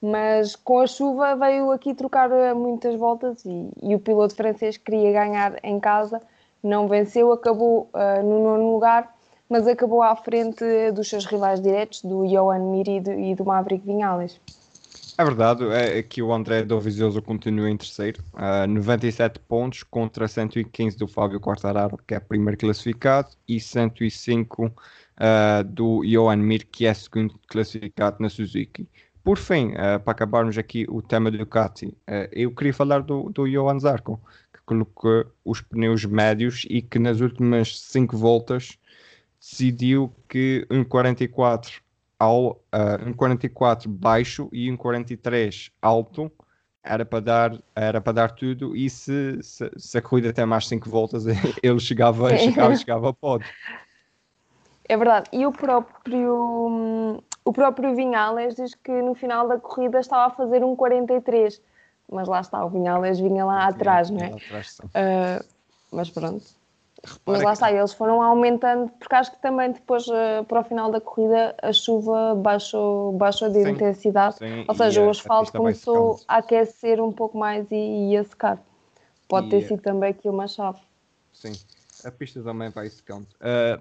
Mas 0.00 0.54
com 0.54 0.78
a 0.78 0.86
chuva 0.86 1.34
veio 1.34 1.72
aqui 1.72 1.92
trocar 1.92 2.30
ah, 2.32 2.54
muitas 2.54 2.94
voltas 2.94 3.44
e, 3.44 3.68
e 3.82 3.96
o 3.96 3.98
piloto 3.98 4.36
francês 4.36 4.76
queria 4.76 5.10
ganhar 5.10 5.58
em 5.64 5.80
casa 5.80 6.22
não 6.66 6.88
venceu, 6.88 7.32
acabou 7.32 7.90
uh, 7.94 8.22
no 8.22 8.42
nono 8.42 8.72
lugar, 8.72 9.14
mas 9.48 9.66
acabou 9.66 10.02
à 10.02 10.14
frente 10.16 10.64
dos 10.92 11.08
seus 11.08 11.24
rivais 11.24 11.60
diretos, 11.60 12.02
do 12.02 12.26
Johan 12.26 12.58
Mir 12.70 12.88
e 12.88 13.00
do, 13.00 13.12
e 13.12 13.34
do 13.34 13.44
Maverick 13.44 13.86
Vinales. 13.86 14.40
É 15.18 15.24
verdade, 15.24 15.64
é 15.72 16.02
que 16.02 16.22
o 16.22 16.30
André 16.30 16.62
Dovizioso 16.62 17.22
continua 17.22 17.70
em 17.70 17.76
terceiro, 17.76 18.22
uh, 18.34 18.66
97 18.68 19.40
pontos 19.40 19.82
contra 19.82 20.28
115 20.28 20.98
do 20.98 21.08
Fábio 21.08 21.40
Quartararo, 21.40 21.98
que 22.06 22.14
é 22.14 22.20
primeiro 22.20 22.58
classificado, 22.58 23.30
e 23.48 23.58
105 23.58 24.66
uh, 24.66 25.64
do 25.64 26.02
Johan 26.04 26.36
Mir, 26.36 26.66
que 26.66 26.84
é 26.84 26.92
segundo 26.92 27.40
classificado 27.48 28.18
na 28.20 28.28
Suzuki. 28.28 28.86
Por 29.24 29.38
fim, 29.38 29.68
uh, 29.68 29.98
para 30.04 30.12
acabarmos 30.12 30.58
aqui 30.58 30.84
o 30.86 31.00
tema 31.00 31.30
do 31.30 31.38
Ducati, 31.38 31.96
eu 32.30 32.54
queria 32.54 32.74
falar 32.74 33.00
do, 33.00 33.30
do 33.30 33.48
Johan 33.48 33.78
Zarco, 33.78 34.20
colocou 34.66 35.24
os 35.44 35.62
pneus 35.62 36.04
médios 36.04 36.66
e 36.68 36.82
que 36.82 36.98
nas 36.98 37.20
últimas 37.20 37.80
5 37.80 38.16
voltas 38.16 38.76
decidiu 39.40 40.12
que 40.28 40.66
1.44 40.68 41.80
ao 42.18 42.52
uh, 42.52 43.06
um 43.06 43.12
44 43.12 43.88
baixo 43.88 44.48
e 44.52 44.70
um 44.70 44.76
43 44.76 45.70
alto 45.80 46.30
era 46.82 47.04
para 47.04 47.20
dar, 47.20 47.62
era 47.74 48.00
para 48.00 48.12
dar 48.12 48.30
tudo 48.32 48.76
e 48.76 48.88
se, 48.90 49.38
se, 49.42 49.70
se 49.76 49.98
a 49.98 50.02
corrida 50.02 50.32
tem 50.32 50.46
mais 50.46 50.66
5 50.66 50.88
voltas 50.88 51.24
ele 51.62 51.80
chegava, 51.80 52.36
chegava, 52.36 52.76
chegava 52.76 53.10
a 53.10 53.12
pódio. 53.12 53.48
É 54.88 54.96
verdade, 54.96 55.28
e 55.32 55.44
o 55.44 55.50
próprio, 55.50 57.20
o 57.44 57.52
próprio 57.52 57.94
Vinhales 57.94 58.54
diz 58.54 58.74
que 58.74 58.92
no 59.02 59.14
final 59.14 59.48
da 59.48 59.58
corrida 59.58 59.98
estava 59.98 60.26
a 60.26 60.30
fazer 60.30 60.62
um 60.62 60.76
43, 60.76 61.60
mas 62.10 62.28
lá 62.28 62.40
está, 62.40 62.64
o 62.64 62.70
Vinhales 62.70 63.18
vinha 63.18 63.44
lá 63.44 63.66
atrás, 63.66 64.10
não 64.10 64.20
é? 64.20 64.32
Atrás, 64.32 64.78
uh, 64.80 65.44
mas 65.92 66.10
pronto. 66.10 66.44
Mas 67.24 67.42
lá 67.42 67.52
está, 67.52 67.70
eles 67.70 67.92
foram 67.92 68.22
aumentando, 68.22 68.90
porque 68.98 69.14
acho 69.14 69.30
que 69.30 69.40
também 69.40 69.70
depois, 69.70 70.06
uh, 70.08 70.44
para 70.48 70.60
o 70.60 70.64
final 70.64 70.90
da 70.90 71.00
corrida, 71.00 71.54
a 71.62 71.72
chuva 71.72 72.34
baixou, 72.34 73.12
baixou 73.12 73.48
de 73.48 73.62
sim, 73.62 73.70
intensidade. 73.70 74.36
Sim, 74.36 74.64
Ou 74.66 74.74
seja, 74.74 75.02
o 75.02 75.10
asfalto 75.10 75.52
começou 75.52 76.20
a 76.26 76.38
aquecer 76.38 77.00
um 77.00 77.12
pouco 77.12 77.38
mais 77.38 77.70
e, 77.70 78.10
e 78.10 78.16
a 78.16 78.24
secar. 78.24 78.58
Pode 79.28 79.48
e, 79.48 79.50
ter 79.50 79.62
sido 79.62 79.82
também 79.82 80.10
aqui 80.10 80.28
uma 80.28 80.48
chave. 80.48 80.80
Sim, 81.32 81.52
a 82.04 82.10
pista 82.10 82.42
também 82.42 82.70
vai 82.70 82.88
secando. 82.88 83.26
Uh, 83.34 83.80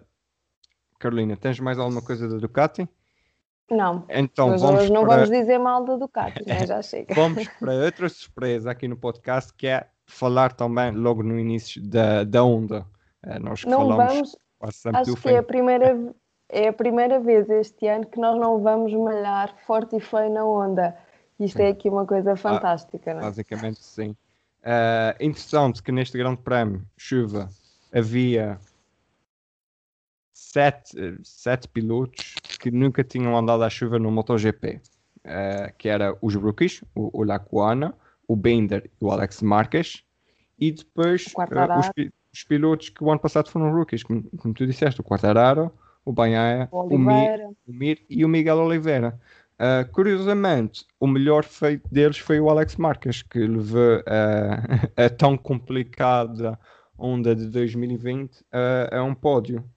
Carolina, 1.00 1.38
tens 1.38 1.60
mais 1.60 1.80
alguma 1.80 2.02
coisa 2.02 2.28
da 2.28 2.38
Ducati? 2.38 2.88
Não. 3.70 4.06
Então 4.10 4.50
Mas 4.50 4.62
vamos 4.62 4.82
hoje 4.82 4.94
não 4.94 5.06
para... 5.06 5.16
vamos 5.16 5.30
dizer 5.32 5.58
mal 5.58 5.84
da 5.84 5.96
Ducati, 5.96 6.48
né? 6.48 6.68
já 6.68 6.82
chega. 6.84 7.16
vamos 7.16 7.48
para 7.60 7.74
outra 7.74 8.08
surpresa 8.10 8.72
aqui 8.72 8.88
no 8.88 8.96
podcast 8.96 9.54
que 9.54 9.68
é 9.68 9.88
falar 10.06 10.54
também 10.54 10.92
logo 10.92 11.24
no 11.24 11.40
início 11.40 11.82
da, 11.82 12.24
da 12.24 12.44
onda. 12.44 12.86
É, 13.24 13.40
nós 13.40 13.64
que 13.64 13.70
não 13.70 13.88
vamos, 13.96 14.36
acho 14.62 15.16
que 15.16 15.30
é 15.30 15.38
a, 15.38 15.44
primeira, 15.44 16.14
é 16.50 16.68
a 16.68 16.74
primeira 16.74 17.20
vez 17.20 17.50
este 17.50 17.88
ano 17.88 18.06
que 18.06 18.20
nós 18.20 18.40
não 18.40 18.62
vamos 18.62 18.94
malhar 18.94 19.56
forte 19.66 19.96
e 19.96 20.00
feio 20.00 20.32
na 20.32 20.46
onda. 20.46 20.96
Isto 21.40 21.58
sim. 21.58 21.64
é 21.64 21.68
aqui 21.70 21.90
uma 21.90 22.06
coisa 22.06 22.34
ah, 22.34 22.38
fantástica, 22.38 23.12
ah, 23.12 23.14
não 23.16 23.22
é? 23.22 23.24
Basicamente 23.26 23.84
sim. 23.84 24.16
Uh, 24.62 25.14
interessante 25.20 25.84
que 25.84 25.92
neste 25.92 26.18
grande 26.18 26.42
prémio, 26.42 26.84
chuva, 26.98 27.50
havia 27.94 28.60
sete, 30.56 31.20
sete 31.22 31.68
pilotos 31.68 32.36
que 32.62 32.72
nunca 32.72 33.04
tinham 33.04 33.38
andado 33.38 33.64
à 33.64 33.70
chuva 33.70 34.00
no 34.00 34.10
MotoGP, 34.10 34.80
uh, 35.26 35.74
que 35.78 35.90
era 35.90 36.18
os 36.22 36.34
rookies, 36.34 36.82
o, 36.96 37.20
o 37.20 37.24
Lacuana, 37.26 37.94
o 38.26 38.38
Bender 38.38 38.90
e 39.02 39.04
o 39.04 39.12
Alex 39.12 39.42
Marques, 39.42 40.04
e 40.58 40.72
depois 40.72 41.26
uh, 41.26 41.80
os, 41.80 42.10
os, 42.34 42.44
pilotos 42.46 42.88
que 42.88 43.04
o 43.04 43.12
ano 43.12 43.20
passado 43.20 43.50
foram 43.50 43.70
rookies, 43.74 44.02
como, 44.02 44.24
como 44.38 44.54
tu 44.54 44.66
disseste, 44.66 45.02
o 45.02 45.04
Quartararo, 45.04 45.70
o 46.06 46.14
Banhaia, 46.14 46.70
o, 46.72 46.84
o, 46.84 46.98
Mir, 46.98 47.42
o 47.68 47.74
Mir 47.74 48.06
e 48.10 48.24
o 48.24 48.30
Miguel 48.30 48.58
Oliveira. 48.60 49.20
Uh, 49.56 49.90
curiosamente, 49.92 50.86
o 51.02 51.08
melhor 51.08 51.44
feito 51.44 51.88
deles 51.92 52.18
foi 52.18 52.40
o 52.40 52.50
Alex 52.50 52.78
Marques, 52.78 53.22
que 53.24 53.40
levou 53.40 53.98
uh, 53.98 54.06
a 54.96 55.10
tão 55.10 55.38
complicada 55.38 56.58
onda 56.98 57.36
de 57.36 57.48
2020 57.48 58.40
uh, 58.40 58.96
a 58.96 59.04
um 59.04 59.14
pódio. 59.14 59.70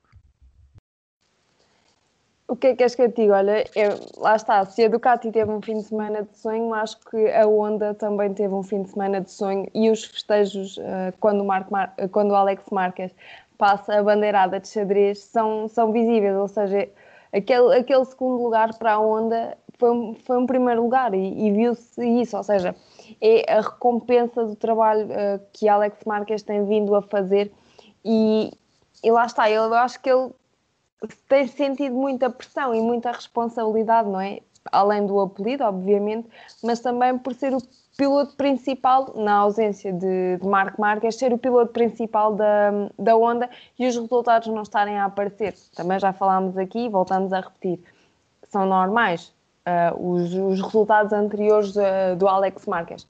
O 2.50 2.56
que 2.56 2.68
é 2.68 2.74
que 2.74 2.82
és 2.82 2.94
que 2.94 3.02
eu 3.02 3.08
digo? 3.08 3.34
Olha, 3.34 3.62
lá 4.16 4.34
está, 4.34 4.64
se 4.64 4.82
a 4.82 4.88
Ducati 4.88 5.30
teve 5.30 5.50
um 5.50 5.60
fim 5.60 5.76
de 5.76 5.82
semana 5.82 6.22
de 6.22 6.34
sonho, 6.34 6.72
acho 6.72 6.98
que 7.00 7.30
a 7.30 7.46
Honda 7.46 7.92
também 7.92 8.32
teve 8.32 8.54
um 8.54 8.62
fim 8.62 8.82
de 8.82 8.88
semana 8.88 9.20
de 9.20 9.30
sonho 9.30 9.68
e 9.74 9.90
os 9.90 10.02
festejos, 10.02 10.78
uh, 10.78 11.12
quando, 11.20 11.42
o 11.42 11.44
Marco 11.44 11.70
Mar 11.70 11.94
quando 12.10 12.30
o 12.30 12.34
Alex 12.34 12.64
Marques 12.72 13.14
passa 13.58 13.98
a 13.98 14.02
bandeirada 14.02 14.58
de 14.58 14.66
xadrez, 14.66 15.18
são, 15.18 15.68
são 15.68 15.92
visíveis, 15.92 16.34
ou 16.34 16.48
seja, 16.48 16.88
aquele, 17.34 17.76
aquele 17.76 18.04
segundo 18.06 18.42
lugar 18.42 18.72
para 18.78 18.94
a 18.94 18.98
Honda 18.98 19.58
foi, 19.78 19.90
um, 19.90 20.14
foi 20.14 20.38
um 20.38 20.46
primeiro 20.46 20.80
lugar 20.80 21.12
e, 21.12 21.48
e 21.48 21.52
viu-se 21.52 22.02
isso, 22.02 22.34
ou 22.34 22.42
seja, 22.42 22.74
é 23.20 23.52
a 23.52 23.60
recompensa 23.60 24.46
do 24.46 24.56
trabalho 24.56 25.04
uh, 25.04 25.40
que 25.52 25.68
Alex 25.68 25.98
Marques 26.06 26.42
tem 26.42 26.64
vindo 26.64 26.94
a 26.94 27.02
fazer 27.02 27.52
e, 28.02 28.50
e 29.04 29.10
lá 29.10 29.26
está, 29.26 29.50
eu 29.50 29.74
acho 29.74 30.00
que 30.00 30.10
ele 30.10 30.30
tem 31.28 31.46
sentido 31.46 31.94
muita 31.94 32.28
pressão 32.30 32.74
e 32.74 32.80
muita 32.80 33.12
responsabilidade, 33.12 34.08
não 34.08 34.20
é? 34.20 34.40
Além 34.70 35.06
do 35.06 35.18
apelido, 35.20 35.64
obviamente, 35.64 36.28
mas 36.62 36.80
também 36.80 37.16
por 37.16 37.34
ser 37.34 37.54
o 37.54 37.58
piloto 37.96 38.36
principal, 38.36 39.12
na 39.16 39.34
ausência 39.34 39.92
de, 39.92 40.36
de 40.36 40.46
Marco 40.46 40.80
Marques, 40.80 41.16
ser 41.16 41.32
o 41.32 41.38
piloto 41.38 41.72
principal 41.72 42.34
da, 42.34 42.70
da 42.98 43.16
Honda 43.16 43.48
e 43.78 43.86
os 43.86 43.96
resultados 43.96 44.48
não 44.48 44.62
estarem 44.62 44.98
a 44.98 45.06
aparecer. 45.06 45.54
Também 45.74 45.98
já 45.98 46.12
falámos 46.12 46.56
aqui, 46.56 46.88
voltamos 46.88 47.32
a 47.32 47.40
repetir, 47.40 47.80
são 48.44 48.66
normais 48.66 49.34
uh, 49.66 50.12
os, 50.12 50.32
os, 50.32 50.60
resultados 50.60 51.12
anteriores 51.12 51.74
uh, 51.76 52.16
do 52.16 52.28
Alex 52.28 52.66
Marques. 52.66 53.06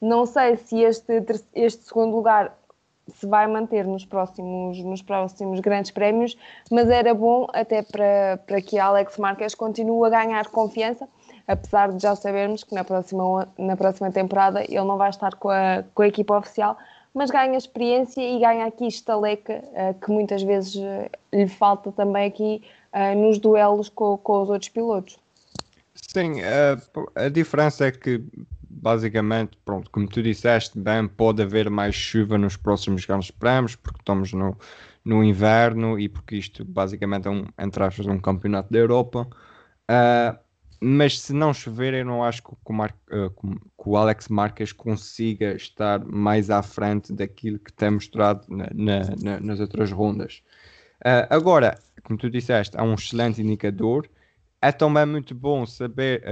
Não 0.00 0.26
sei 0.26 0.56
se 0.56 0.80
este, 0.82 1.24
este 1.54 1.84
segundo 1.84 2.14
lugar 2.14 2.56
se 3.14 3.26
vai 3.26 3.46
manter 3.46 3.86
nos 3.86 4.04
próximos, 4.04 4.78
nos 4.78 5.02
próximos 5.02 5.60
grandes 5.60 5.90
prémios, 5.90 6.36
mas 6.70 6.88
era 6.88 7.14
bom 7.14 7.46
até 7.52 7.82
para, 7.82 8.38
para 8.46 8.60
que 8.60 8.78
Alex 8.78 9.18
Marques 9.18 9.54
continue 9.54 10.06
a 10.06 10.10
ganhar 10.10 10.46
confiança, 10.48 11.08
apesar 11.46 11.92
de 11.92 12.02
já 12.02 12.14
sabermos 12.14 12.64
que 12.64 12.74
na 12.74 12.84
próxima, 12.84 13.48
na 13.58 13.76
próxima 13.76 14.10
temporada 14.10 14.62
ele 14.62 14.84
não 14.84 14.96
vai 14.96 15.10
estar 15.10 15.34
com 15.34 15.48
a, 15.48 15.84
com 15.94 16.02
a 16.02 16.08
equipa 16.08 16.36
oficial, 16.36 16.76
mas 17.14 17.30
ganha 17.30 17.56
experiência 17.56 18.20
e 18.20 18.38
ganha 18.38 18.66
aqui 18.66 18.86
estaleca, 18.86 19.64
uh, 19.72 19.94
que 19.98 20.10
muitas 20.10 20.42
vezes 20.42 20.74
uh, 20.76 21.10
lhe 21.32 21.48
falta 21.48 21.90
também 21.90 22.26
aqui 22.26 22.62
uh, 22.92 23.18
nos 23.18 23.38
duelos 23.38 23.88
com, 23.88 24.16
com 24.18 24.42
os 24.42 24.50
outros 24.50 24.68
pilotos. 24.68 25.18
Sim, 25.94 26.34
a 27.16 27.28
diferença 27.28 27.86
é 27.86 27.90
que 27.90 28.22
basicamente, 28.68 29.56
pronto, 29.64 29.90
como 29.90 30.08
tu 30.08 30.22
disseste 30.22 30.78
bem, 30.78 31.08
pode 31.08 31.42
haver 31.42 31.70
mais 31.70 31.94
chuva 31.94 32.36
nos 32.36 32.56
próximos 32.56 33.04
grandes 33.04 33.30
prémios, 33.30 33.74
porque 33.74 34.00
estamos 34.00 34.32
no, 34.32 34.56
no 35.04 35.24
inverno 35.24 35.98
e 35.98 36.08
porque 36.08 36.36
isto 36.36 36.64
basicamente 36.64 37.26
é 37.26 37.30
um, 37.30 37.46
entre 37.58 37.82
aspas, 37.82 38.06
um 38.06 38.18
campeonato 38.20 38.72
da 38.72 38.78
Europa. 38.78 39.26
Uh, 39.90 40.38
mas 40.80 41.20
se 41.20 41.32
não 41.32 41.52
chover, 41.52 41.94
eu 41.94 42.04
não 42.04 42.22
acho 42.22 42.42
que 42.42 42.50
o, 42.64 42.72
Mar, 42.72 42.94
uh, 43.10 43.30
que 43.30 43.88
o 43.88 43.96
Alex 43.96 44.28
Marques 44.28 44.72
consiga 44.72 45.54
estar 45.54 46.04
mais 46.04 46.50
à 46.50 46.62
frente 46.62 47.12
daquilo 47.12 47.58
que 47.58 47.72
tem 47.72 47.90
mostrado 47.90 48.46
na, 48.48 48.68
na, 48.74 49.00
na, 49.22 49.40
nas 49.40 49.60
outras 49.60 49.90
rondas. 49.90 50.42
Uh, 51.00 51.26
agora, 51.30 51.78
como 52.04 52.18
tu 52.18 52.30
disseste, 52.30 52.76
é 52.76 52.82
um 52.82 52.94
excelente 52.94 53.40
indicador. 53.40 54.08
É 54.60 54.72
também 54.72 55.06
muito 55.06 55.34
bom 55.34 55.64
saber, 55.64 56.22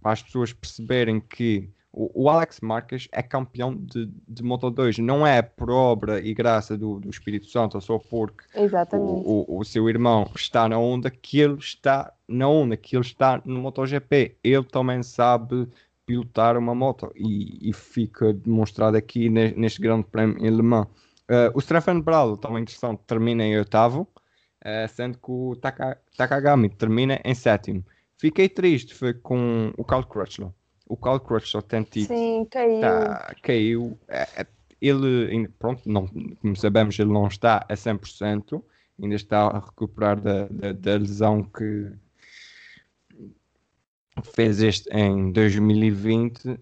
para 0.00 0.12
as 0.12 0.22
pessoas 0.22 0.52
perceberem 0.52 1.18
que 1.18 1.68
o, 1.96 2.28
Alex 2.28 2.60
Marques 2.60 3.08
é 3.12 3.22
campeão 3.22 3.76
de, 3.76 4.10
de 4.26 4.42
Moto 4.42 4.68
2, 4.68 4.98
não 4.98 5.24
é 5.24 5.40
por 5.40 5.70
obra 5.70 6.20
e 6.20 6.34
graça 6.34 6.76
do, 6.76 6.98
do 6.98 7.08
Espírito 7.08 7.46
Santo, 7.46 7.80
só 7.80 7.98
porque 7.98 8.44
o, 8.92 8.96
o, 8.96 9.58
o, 9.60 9.64
seu 9.64 9.88
irmão 9.88 10.28
está 10.34 10.68
na 10.68 10.76
onda 10.76 11.08
que 11.08 11.38
ele 11.38 11.54
está 11.54 12.12
na 12.26 12.48
onda, 12.48 12.76
que 12.76 12.96
ele 12.96 13.04
está 13.04 13.40
no 13.44 13.60
MotoGP. 13.60 14.36
Ele 14.42 14.64
também 14.64 15.04
sabe 15.04 15.68
pilotar 16.04 16.58
uma 16.58 16.74
moto 16.74 17.12
e, 17.14 17.70
e 17.70 17.72
fica 17.72 18.32
demonstrado 18.32 18.96
aqui 18.96 19.28
neste, 19.30 19.58
neste 19.58 19.80
grande 19.80 20.04
prémio 20.04 20.44
em 20.44 20.50
Le 20.50 20.62
Mans. 20.62 20.88
Uh, 21.30 21.50
o 21.54 21.60
Stefan 21.60 22.00
Bradl, 22.00 22.36
também 22.36 22.62
interessante, 22.62 23.02
termina 23.06 23.44
em 23.44 23.56
oitavo, 23.56 24.00
uh, 24.00 24.88
sendo 24.88 25.16
que 25.16 25.30
o 25.30 25.56
Taka, 25.56 25.96
Takagami 26.16 26.68
termina 26.68 27.20
em 27.24 27.34
sétimo. 27.34 27.84
Fiquei 28.18 28.48
triste 28.48 28.94
foi 28.94 29.14
com 29.14 29.72
o 29.76 29.84
Carl 29.84 30.04
Crutchlow 30.04 30.52
o 30.86 30.96
Carl 30.96 31.20
Crutchlow 31.20 31.62
tem 31.62 31.82
tido. 31.82 32.08
Sim, 32.08 32.46
caiu. 32.50 32.80
Tá, 32.80 33.34
caiu. 33.42 33.98
É, 34.08 34.42
é, 34.42 34.46
ele, 34.80 35.48
pronto, 35.58 35.82
não, 35.86 36.06
como 36.06 36.56
sabemos, 36.56 36.98
ele 36.98 37.12
não 37.12 37.26
está 37.26 37.64
a 37.68 37.74
100%, 37.74 38.62
ainda 39.02 39.14
está 39.14 39.46
a 39.46 39.58
recuperar 39.58 40.20
da, 40.20 40.46
da, 40.48 40.72
da 40.72 40.96
lesão 40.96 41.42
que 41.42 41.90
fez 44.22 44.62
este 44.62 44.88
em 44.90 45.32
2020. 45.32 46.48
Uh, 46.48 46.58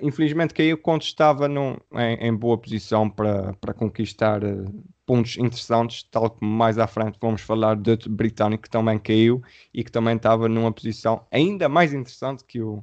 infelizmente 0.00 0.54
caiu 0.54 0.78
quando 0.78 1.02
estava 1.02 1.46
num, 1.46 1.76
em, 1.94 2.28
em, 2.28 2.34
boa 2.34 2.58
posição 2.58 3.08
para, 3.08 3.52
para 3.54 3.72
conquistar 3.72 4.42
uh, 4.42 4.84
pontos 5.04 5.36
interessantes, 5.36 6.02
tal 6.10 6.30
como 6.30 6.50
mais 6.50 6.78
à 6.78 6.86
frente 6.86 7.18
vamos 7.20 7.42
falar 7.42 7.76
de 7.76 7.90
outro 7.90 8.10
britânico 8.10 8.64
que 8.64 8.70
também 8.70 8.98
caiu 8.98 9.40
e 9.72 9.84
que 9.84 9.92
também 9.92 10.16
estava 10.16 10.48
numa 10.48 10.72
posição 10.72 11.24
ainda 11.30 11.68
mais 11.68 11.92
interessante 11.92 12.44
que 12.44 12.60
o, 12.60 12.82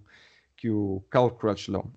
que 0.63 0.69
o 0.69 1.03
Cal 1.09 1.29
Crutchlow. 1.29 1.91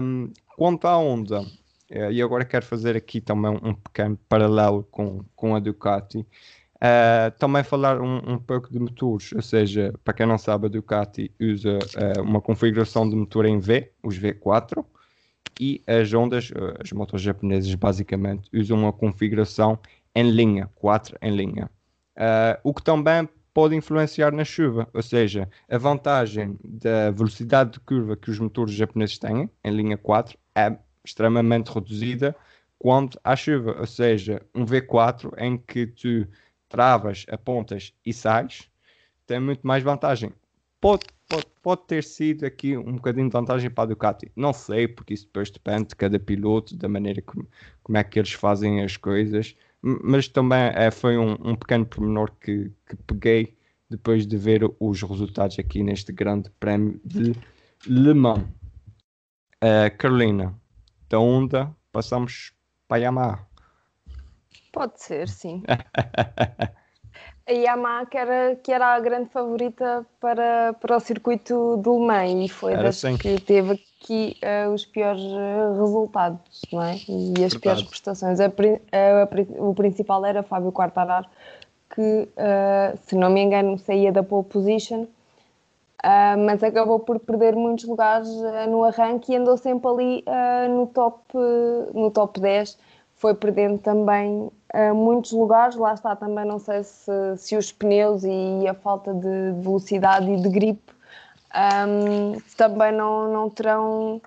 Um, 0.00 0.30
quanto 0.56 0.86
à 0.86 0.96
onda, 0.96 1.40
uh, 1.40 2.12
e 2.12 2.22
agora 2.22 2.44
quero 2.44 2.64
fazer 2.64 2.94
aqui 2.94 3.20
também 3.20 3.50
um 3.50 3.74
pequeno 3.74 4.16
paralelo 4.28 4.84
com, 4.92 5.24
com 5.34 5.56
a 5.56 5.58
Ducati, 5.58 6.18
uh, 6.20 7.36
também 7.36 7.64
falar 7.64 8.00
um, 8.00 8.34
um, 8.34 8.38
pouco 8.38 8.70
de 8.70 8.78
motores, 8.78 9.32
ou 9.32 9.42
seja, 9.42 9.92
para 10.04 10.14
quem 10.14 10.24
não 10.24 10.38
sabe, 10.38 10.66
a 10.66 10.68
Ducati 10.68 11.32
usa 11.40 11.80
uh, 11.80 12.22
uma 12.22 12.40
configuração 12.40 13.10
de 13.10 13.16
motor 13.16 13.44
em 13.44 13.58
V, 13.58 13.90
os 14.04 14.16
V4, 14.16 14.84
e 15.58 15.82
as 15.84 16.12
ondas, 16.12 16.52
as 16.78 16.92
motos 16.92 17.22
japonesas 17.22 17.74
basicamente, 17.74 18.48
usam 18.54 18.78
uma 18.78 18.92
configuração 18.92 19.80
em 20.14 20.30
linha, 20.30 20.70
4 20.76 21.18
em 21.22 21.34
linha. 21.34 21.70
o 22.62 22.74
que 22.74 22.84
também 22.84 23.26
pode 23.56 23.74
influenciar 23.74 24.32
na 24.32 24.44
chuva, 24.44 24.86
ou 24.92 25.00
seja, 25.00 25.48
a 25.66 25.78
vantagem 25.78 26.58
da 26.62 27.10
velocidade 27.10 27.70
de 27.70 27.80
curva 27.80 28.14
que 28.14 28.30
os 28.30 28.38
motores 28.38 28.74
japoneses 28.74 29.16
têm 29.16 29.48
em 29.64 29.70
linha 29.70 29.96
4 29.96 30.36
é 30.54 30.76
extremamente 31.02 31.68
reduzida 31.68 32.36
quanto 32.78 33.18
à 33.24 33.34
chuva, 33.34 33.74
ou 33.80 33.86
seja, 33.86 34.42
um 34.54 34.66
V4 34.66 35.32
em 35.38 35.56
que 35.56 35.86
tu 35.86 36.28
travas, 36.68 37.24
apontas 37.30 37.94
e 38.04 38.12
sais, 38.12 38.68
tem 39.26 39.40
muito 39.40 39.66
mais 39.66 39.82
vantagem. 39.82 40.34
Pode, 40.78 41.06
pode, 41.26 41.46
pode 41.62 41.86
ter 41.86 42.04
sido 42.04 42.44
aqui 42.44 42.76
um 42.76 42.96
bocadinho 42.96 43.28
de 43.28 43.32
vantagem 43.32 43.70
para 43.70 43.84
a 43.84 43.86
Ducati. 43.86 44.30
Não 44.36 44.52
sei, 44.52 44.86
porque 44.86 45.14
isso 45.14 45.24
depois 45.24 45.50
depende 45.50 45.88
de 45.88 45.96
cada 45.96 46.20
piloto, 46.20 46.76
da 46.76 46.90
maneira 46.90 47.22
como, 47.22 47.48
como 47.82 47.96
é 47.96 48.04
que 48.04 48.18
eles 48.18 48.34
fazem 48.34 48.84
as 48.84 48.98
coisas. 48.98 49.56
Mas 49.82 50.28
também 50.28 50.70
é, 50.74 50.90
foi 50.90 51.16
um, 51.16 51.32
um 51.32 51.54
pequeno 51.54 51.86
pormenor 51.86 52.32
que, 52.40 52.72
que 52.86 52.96
peguei 53.06 53.56
depois 53.88 54.26
de 54.26 54.36
ver 54.36 54.62
os 54.80 55.02
resultados 55.02 55.58
aqui 55.58 55.82
neste 55.82 56.12
grande 56.12 56.50
prémio 56.58 57.00
de 57.04 57.34
Le 57.86 58.14
Mans. 58.14 58.44
Uh, 59.62 59.96
Carolina, 59.96 60.54
da 61.08 61.18
Honda, 61.18 61.74
passamos 61.92 62.52
para 62.86 62.98
a 62.98 63.00
Yamaha. 63.00 63.46
Pode 64.72 65.02
ser, 65.02 65.28
sim. 65.28 65.62
a 67.46 67.52
Yamaha 67.52 68.06
que 68.06 68.18
era, 68.18 68.56
que 68.56 68.72
era 68.72 68.94
a 68.94 69.00
grande 69.00 69.30
favorita 69.30 70.04
para, 70.20 70.74
para 70.80 70.96
o 70.96 71.00
circuito 71.00 71.80
de 71.82 71.88
Le 71.88 71.98
Mans 71.98 72.44
e 72.44 72.48
foi 72.48 72.72
era 72.72 72.82
das 72.82 73.04
assim. 73.04 73.16
que 73.16 73.40
teve 73.40 73.72
aqui 73.72 74.36
uh, 74.42 74.72
os 74.72 74.84
piores 74.84 75.22
uh, 75.22 75.80
resultados 75.80 76.62
não 76.72 76.82
é? 76.82 76.96
e 77.08 77.32
as 77.44 77.52
Verdade. 77.52 77.60
piores 77.60 77.82
prestações. 77.84 78.40
A, 78.40 78.46
a, 78.46 78.48
a, 78.48 79.62
o 79.62 79.74
principal 79.74 80.26
era 80.26 80.42
Fábio 80.42 80.72
Quartararo, 80.72 81.28
que, 81.94 82.28
uh, 82.36 82.98
se 83.06 83.14
não 83.14 83.30
me 83.30 83.42
engano, 83.42 83.78
saía 83.78 84.10
da 84.10 84.22
pole 84.24 84.44
position, 84.44 85.06
mas 86.44 86.62
acabou 86.62 87.00
por 87.00 87.18
perder 87.18 87.56
muitos 87.56 87.84
lugares 87.84 88.28
no 88.68 88.84
arranque 88.84 89.32
e 89.32 89.36
andou 89.36 89.56
sempre 89.56 89.88
ali 89.88 90.24
no, 90.70 90.86
top, 90.86 91.18
no 91.92 92.12
top 92.12 92.38
10 92.38 92.78
foi 93.16 93.34
perdendo 93.34 93.78
também 93.78 94.50
uh, 94.74 94.94
muitos 94.94 95.32
lugares. 95.32 95.76
Lá 95.76 95.94
está 95.94 96.14
também, 96.14 96.44
não 96.44 96.58
sei 96.58 96.82
se, 96.84 97.36
se 97.36 97.56
os 97.56 97.72
pneus 97.72 98.22
e 98.24 98.66
a 98.68 98.74
falta 98.74 99.12
de 99.12 99.52
velocidade 99.60 100.30
e 100.30 100.36
de 100.36 100.48
gripe 100.48 100.96
um, 101.56 102.38
também 102.56 102.92
não, 102.92 103.32
não 103.32 103.50
terão 103.50 104.20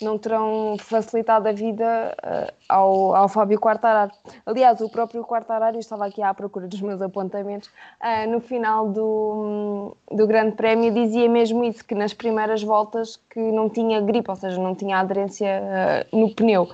não 0.00 0.18
terão 0.18 0.76
facilitado 0.80 1.48
a 1.48 1.52
vida 1.52 2.12
uh, 2.24 2.52
ao, 2.68 3.14
ao 3.14 3.28
Fábio 3.28 3.60
Quartararo. 3.60 4.10
Aliás, 4.44 4.80
o 4.80 4.88
próprio 4.88 5.22
Quartararo, 5.22 5.76
eu 5.76 5.80
estava 5.80 6.06
aqui 6.06 6.20
à 6.20 6.34
procura 6.34 6.66
dos 6.66 6.80
meus 6.80 7.00
apontamentos, 7.00 7.68
uh, 8.00 8.28
no 8.28 8.40
final 8.40 8.88
do, 8.88 9.96
do 10.10 10.26
Grande 10.26 10.56
Prémio 10.56 10.92
dizia 10.92 11.28
mesmo 11.28 11.62
isso, 11.62 11.84
que 11.84 11.94
nas 11.94 12.12
primeiras 12.12 12.64
voltas 12.64 13.20
que 13.30 13.38
não 13.38 13.68
tinha 13.68 14.00
gripe, 14.00 14.28
ou 14.28 14.34
seja, 14.34 14.60
não 14.60 14.74
tinha 14.74 14.98
aderência 14.98 15.62
uh, 15.62 16.18
no 16.18 16.34
pneu 16.34 16.68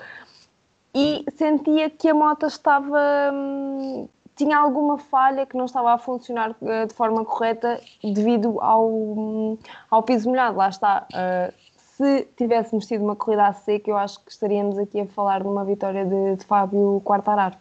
e 0.95 1.25
sentia 1.37 1.91
que 1.91 2.09
a 2.09 2.15
moto 2.15 2.47
estava. 2.47 3.31
Hum, 3.33 4.09
tinha 4.37 4.57
alguma 4.57 4.99
falha 4.99 5.45
que 5.45 5.57
não 5.57 5.65
estava 5.65 5.93
a 5.93 5.99
funcionar 5.99 6.51
uh, 6.51 6.87
de 6.87 6.95
forma 6.95 7.25
correta 7.25 7.81
devido 8.03 8.61
ao, 8.61 8.89
um, 8.89 9.59
ao 9.91 10.03
piso 10.03 10.29
molhado. 10.29 10.57
Lá 10.57 10.69
está. 10.69 11.07
Uh, 11.13 11.53
se 11.99 12.29
tivéssemos 12.37 12.87
tido 12.87 13.03
uma 13.03 13.17
corrida 13.17 13.49
a 13.49 13.53
seca, 13.53 13.91
eu 13.91 13.97
acho 13.97 14.21
que 14.25 14.31
estaríamos 14.31 14.79
aqui 14.79 15.01
a 15.01 15.07
falar 15.07 15.43
de 15.43 15.49
uma 15.49 15.65
vitória 15.65 16.05
de, 16.05 16.37
de 16.37 16.45
Fábio 16.45 17.03
Quartararo. 17.05 17.57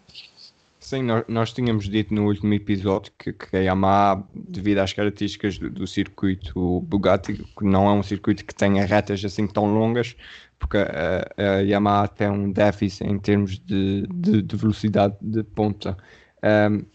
Sim, 0.88 1.01
nós, 1.03 1.25
nós, 1.27 1.51
tínhamos 1.51 1.89
dito 1.89 2.13
no 2.13 2.27
último 2.27 2.53
episódio 2.53 3.12
que, 3.20 3.34
que 3.34 3.58
a 3.58 3.60
Yamaha, 3.60 4.24
devido 4.34 4.77
às 4.77 4.94
características 4.94 5.58
do, 5.58 5.70
do, 5.70 5.86
circuito 5.86 6.79
Bugatti, 6.79 7.34
que 7.34 7.65
não 7.65 7.89
é 7.89 7.91
um 7.91 8.01
circuito 8.01 8.46
que 8.46 8.56
tenha 8.56 8.86
retas 8.86 9.25
assim 9.25 9.46
tão 9.48 9.65
longas, 9.65 10.15
porque 10.58 10.77
a, 10.77 11.27
a 11.38 11.60
Yamaha 11.60 12.08
tem 12.08 12.29
um 12.29 12.50
déficit 12.50 13.03
em 13.03 13.20
termos 13.20 13.60
de, 13.60 14.08
de, 14.13 14.41
de 14.41 14.56
velocidade 14.56 15.17
de 15.20 15.43
ponta. 15.43 15.97
Um, 16.41 16.86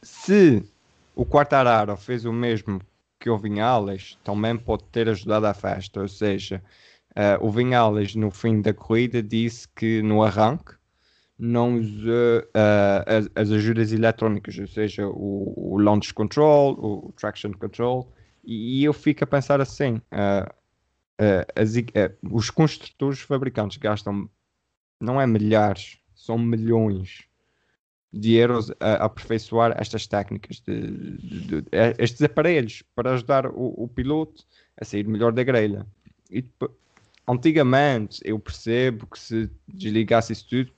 se 0.00 0.64
o 1.14 1.26
Quartararo 1.26 1.94
fez 1.98 2.24
o 2.24 2.32
mesmo 2.32 2.80
que 3.20 3.28
o 3.28 3.36
Vinhales, 3.36 4.18
também 4.24 4.56
pode 4.56 4.84
ter 4.84 5.10
ajudado 5.10 5.44
a 5.44 5.52
festa, 5.52 6.00
ou 6.00 6.08
seja, 6.08 6.62
uh, 7.10 7.46
o 7.46 7.50
Vinhales 7.50 8.14
no 8.14 8.30
fim 8.30 8.62
da 8.62 8.72
corrida 8.72 9.22
disse 9.22 9.68
que 9.76 10.00
no 10.00 10.22
arranque 10.22 10.72
não 11.38 11.76
usa 11.76 12.46
uh, 12.48 13.04
as, 13.06 13.30
as, 13.34 13.50
ajudas 13.50 13.92
eletrónicas, 13.92 14.56
ou 14.58 14.66
seja, 14.66 15.06
o, 15.08 15.74
o 15.74 15.78
launch 15.78 16.12
control, 16.14 16.74
o 16.74 17.12
traction 17.12 17.52
control, 17.52 18.12
e, 18.44 18.84
eu 18.84 18.92
fico 18.92 19.24
a 19.24 19.26
pensar 19.26 19.60
assim, 19.60 19.96
uh, 20.12 20.52
as, 21.56 21.74
os 22.30 22.50
construtores 22.50 23.20
fabricantes 23.20 23.76
gastam 23.76 24.28
não 25.00 25.20
é 25.20 25.26
milhares, 25.26 25.98
são 26.14 26.38
milhões 26.38 27.24
de 28.12 28.34
euros 28.34 28.70
a, 28.78 28.94
a 28.94 29.04
aperfeiçoar 29.06 29.74
estas 29.76 30.06
técnicas, 30.06 30.60
de, 30.60 30.90
de, 31.16 31.62
de, 31.62 31.64
estes 31.98 32.22
aparelhos 32.22 32.82
para 32.94 33.14
ajudar 33.14 33.46
o, 33.46 33.84
o, 33.84 33.88
piloto 33.88 34.44
a 34.80 34.84
sair 34.84 35.06
melhor 35.06 35.32
da 35.32 35.42
grelha. 35.42 35.86
E, 36.30 36.44
antigamente 37.26 38.20
eu 38.24 38.38
percebo 38.38 39.06
que 39.06 39.18
se 39.18 39.50
desligasse 39.66 40.32
isso 40.32 40.46
tudo 40.48 40.72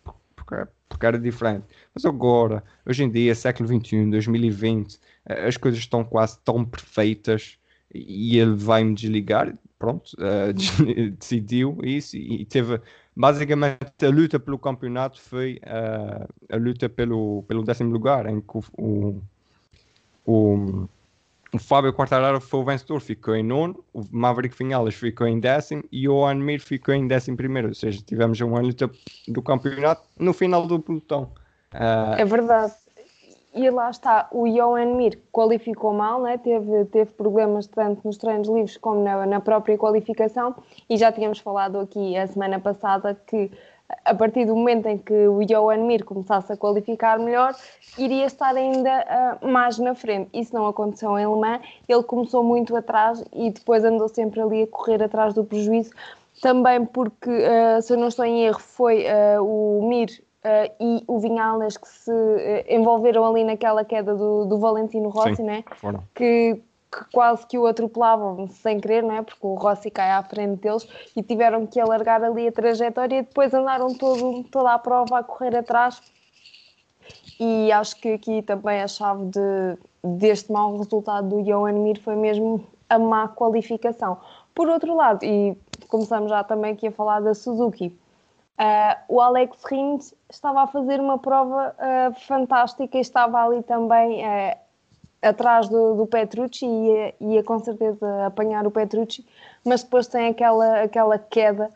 porque, 0.47 0.71
porque 0.89 1.07
era 1.07 1.19
diferente, 1.19 1.65
mas 1.95 2.05
agora, 2.05 2.63
hoje 2.87 3.05
em 3.05 3.11
dia, 3.11 3.35
século 3.35 3.69
XXI, 3.69 4.11
2020, 4.11 4.99
as 5.27 5.57
coisas 5.57 5.81
estão 5.81 6.05
quase 6.05 6.39
tão 6.45 6.65
perfeitas 6.65 7.59
e 7.93 8.39
ele 8.39 8.55
vai 8.55 8.83
me 8.85 8.95
desligar 8.95 9.57
pronto, 9.79 10.13
uh, 10.15 10.53
decidiu 11.19 11.79
isso 11.83 12.17
e 12.17 12.45
teve 12.47 12.81
basicamente 13.15 14.05
a 14.05 14.09
luta 14.09 14.39
pelo 14.41 14.59
campeonato 14.59 15.21
foi 15.21 15.61
uh, 15.65 16.27
a 16.51 16.57
luta 16.57 16.89
pelo, 16.89 17.45
pelo 17.47 17.63
décimo 17.63 17.91
lugar, 17.91 18.27
em 18.27 18.41
que 18.41 18.57
o, 18.57 18.65
o, 18.79 19.23
o, 20.27 20.89
o 21.55 21.59
Fábio 21.59 21.93
Quartararo 21.93 22.41
foi 22.41 22.61
o 22.61 22.65
vencedor, 22.65 23.01
ficou 23.01 23.37
em 23.37 23.43
nono, 23.45 23.85
o 23.93 24.03
Maverick 24.11 24.59
Vinhales 24.59 24.97
ficou 24.97 25.25
em 25.25 25.39
décimo. 25.39 25.85
E 25.93 26.09
o 26.09 26.27
Anmir 26.27 26.61
ficou 26.61 26.93
em 26.93 27.07
décimo 27.07 27.37
primeiro, 27.37 27.69
ou 27.69 27.75
seja, 27.75 28.03
tivemos 28.05 28.41
uma 28.41 28.61
luta 28.61 28.91
do 29.29 29.41
campeonato 29.41 30.03
no 30.19 30.33
final 30.33 30.67
do 30.67 30.81
pelotão. 30.81 31.31
Uh, 31.73 32.19
é 32.19 32.25
verdade. 32.25 32.75
E 33.55 33.71
lá 33.71 33.89
está, 33.89 34.29
o 34.33 34.49
Johan 34.49 34.97
Mir 34.97 35.17
qualificou 35.31 35.93
mal, 35.93 36.21
né? 36.21 36.37
teve, 36.39 36.87
teve 36.87 37.13
problemas 37.13 37.69
tanto 37.69 38.01
nos 38.05 38.19
treinos 38.19 38.49
livres 38.49 38.77
como 38.77 39.05
na, 39.05 39.25
na, 39.25 39.39
própria 39.39 39.79
qualificação, 39.79 40.57
e 40.91 40.97
já 40.97 41.13
tínhamos 41.13 41.39
falado 41.39 41.79
aqui 41.79 42.17
a 42.17 42.27
semana 42.27 42.59
passada 42.59 43.15
que 43.15 43.53
a 44.05 44.15
partir 44.15 44.47
do 44.47 44.55
momento 44.55 44.87
em 44.87 44.99
que 44.99 45.29
o 45.29 45.45
Johan 45.45 45.85
Mir 45.85 46.05
começasse 46.05 46.53
a 46.53 46.57
qualificar 46.57 47.19
melhor, 47.19 47.55
iria 47.99 48.27
estar 48.27 48.55
ainda 48.57 49.39
uh, 49.43 49.47
mais 49.47 49.79
na 49.79 49.95
frente. 49.95 50.31
Isso 50.33 50.55
não 50.55 50.67
aconteceu 50.67 51.19
em 51.19 51.27
Le 51.27 51.41
Mans, 51.41 51.61
ele 51.89 52.03
começou 52.03 52.43
muito 52.43 52.75
atrás 52.77 53.23
e 53.33 53.51
depois 53.51 53.85
andou 53.85 54.09
sempre 54.09 54.41
ali 54.41 54.63
a 54.63 54.67
correr 54.67 55.03
atrás 55.03 55.35
do 55.35 55.45
prejuízo, 55.45 55.91
também 56.41 56.85
porque, 56.85 57.31
uh, 57.31 57.83
se 57.83 57.93
eu 57.93 57.99
não 57.99 58.09
estou 58.09 58.25
em 58.25 58.45
erro, 58.45 58.61
foi 58.61 59.05
uh, 59.05 59.43
o 59.43 59.89
Mir 59.89 60.09
Uh, 60.45 60.69
e 60.79 61.05
o 61.07 61.19
Vinhales 61.19 61.79
que 61.79 61.89
se 61.89 62.11
uh, 62.13 62.65
envolveram 62.69 63.25
ali 63.25 63.43
naquela 63.45 63.83
queda 63.83 64.15
do, 64.15 64.45
do 64.45 64.59
Valentino 64.59 65.09
Rossi, 65.09 65.37
Sim, 65.37 65.45
né? 65.45 65.65
que, 66.15 66.61
que, 66.95 67.05
quase 67.13 67.47
que 67.47 67.59
o 67.59 67.67
atropelavam 67.67 68.49
sem 68.49 68.81
querer, 68.81 69.03
né? 69.03 69.23
porque 69.23 69.47
o 69.47 69.55
Rossi 69.55 69.91
cai 69.91 70.11
à 70.11 70.23
frente 70.23 70.61
deles 70.61 70.87
e 71.17 71.23
tiveram 71.23 71.67
que 71.67 71.81
alargar 71.81 72.23
ali 72.23 72.47
a 72.47 72.53
trajetória 72.53 73.19
e 73.19 73.23
depois 73.23 73.53
andaram 73.53 73.93
todo, 73.95 74.45
toda 74.45 74.73
a 74.73 74.79
prova 74.79 75.19
a 75.19 75.23
correr 75.25 75.57
atrás. 75.57 76.01
E 77.41 77.73
acho 77.73 77.97
que 77.97 78.13
aqui 78.13 78.43
também 78.43 78.81
a 78.81 78.89
chave 78.89 79.25
de, 79.27 79.79
deste 80.03 80.53
mau 80.53 80.77
resultado 80.79 81.29
do 81.29 81.43
Johan 81.43 81.73
Mir 81.73 82.01
foi 82.01 82.15
mesmo 82.15 82.65
a 82.89 82.99
má 82.99 83.29
qualificação. 83.29 84.19
Por 84.55 84.69
outro 84.69 84.95
lado, 84.95 85.25
e 85.25 85.57
começamos 85.89 86.31
já 86.31 86.45
também 86.45 86.73
aqui 86.73 86.87
a 86.87 86.93
falar 86.93 87.21
da 87.21 87.35
Suzuki, 87.35 87.99
Uh, 88.57 88.95
o 89.09 89.21
Alex 89.21 89.65
Rins 89.65 90.15
estava 90.31 90.63
a 90.63 90.67
fazer 90.69 91.01
uma 91.01 91.19
prova 91.19 91.75
uh, 91.75 92.21
fantástica 92.21 92.97
e 92.97 93.01
estava 93.01 93.45
ali 93.45 93.65
também 93.65 94.25
uh, 94.25 94.57
atrás 95.25 95.69
do, 95.69 95.95
do 95.95 96.07
Petrucci 96.07 96.67
e 96.67 96.69
ia, 96.69 97.15
ia, 97.21 97.43
com 97.43 97.59
certeza 97.59 98.27
apanhar 98.27 98.67
o 98.67 98.71
Petrucci, 98.71 99.27
mas 99.65 99.83
depois 99.83 100.07
tem 100.07 100.29
aquela, 100.29 100.83
aquela 100.83 101.19
queda 101.19 101.71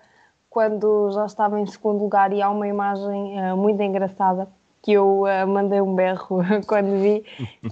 quando 0.50 1.10
já 1.12 1.26
estava 1.26 1.60
em 1.60 1.66
segundo 1.66 2.02
lugar 2.02 2.32
e 2.32 2.42
há 2.42 2.50
uma 2.50 2.66
imagem 2.66 3.36
muito 3.56 3.82
engraçada 3.82 4.48
que 4.82 4.92
eu 4.92 5.24
mandei 5.46 5.80
um 5.80 5.94
berro 5.94 6.40
quando 6.66 7.00
vi, 7.00 7.24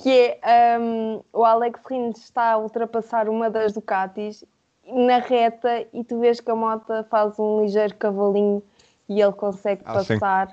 que 0.03 0.39
é 0.43 0.79
um, 0.79 1.21
o 1.33 1.45
Alex 1.45 1.81
Rins 1.89 2.19
está 2.19 2.53
a 2.53 2.59
ultrapassar 2.59 3.29
uma 3.29 3.49
das 3.49 3.73
Ducatis 3.73 4.45
na 4.87 5.19
reta 5.19 5.87
e 5.93 6.05
tu 6.05 6.21
vês 6.21 6.41
que 6.41 6.51
a 6.51 6.55
moto 6.55 6.93
faz 7.11 7.39
um 7.39 7.63
ligeiro 7.63 7.95
cavalinho 7.97 8.63
e 9.09 9.21
ele 9.21 9.33
consegue 9.33 9.83
ah, 9.85 9.95
passar. 9.95 10.49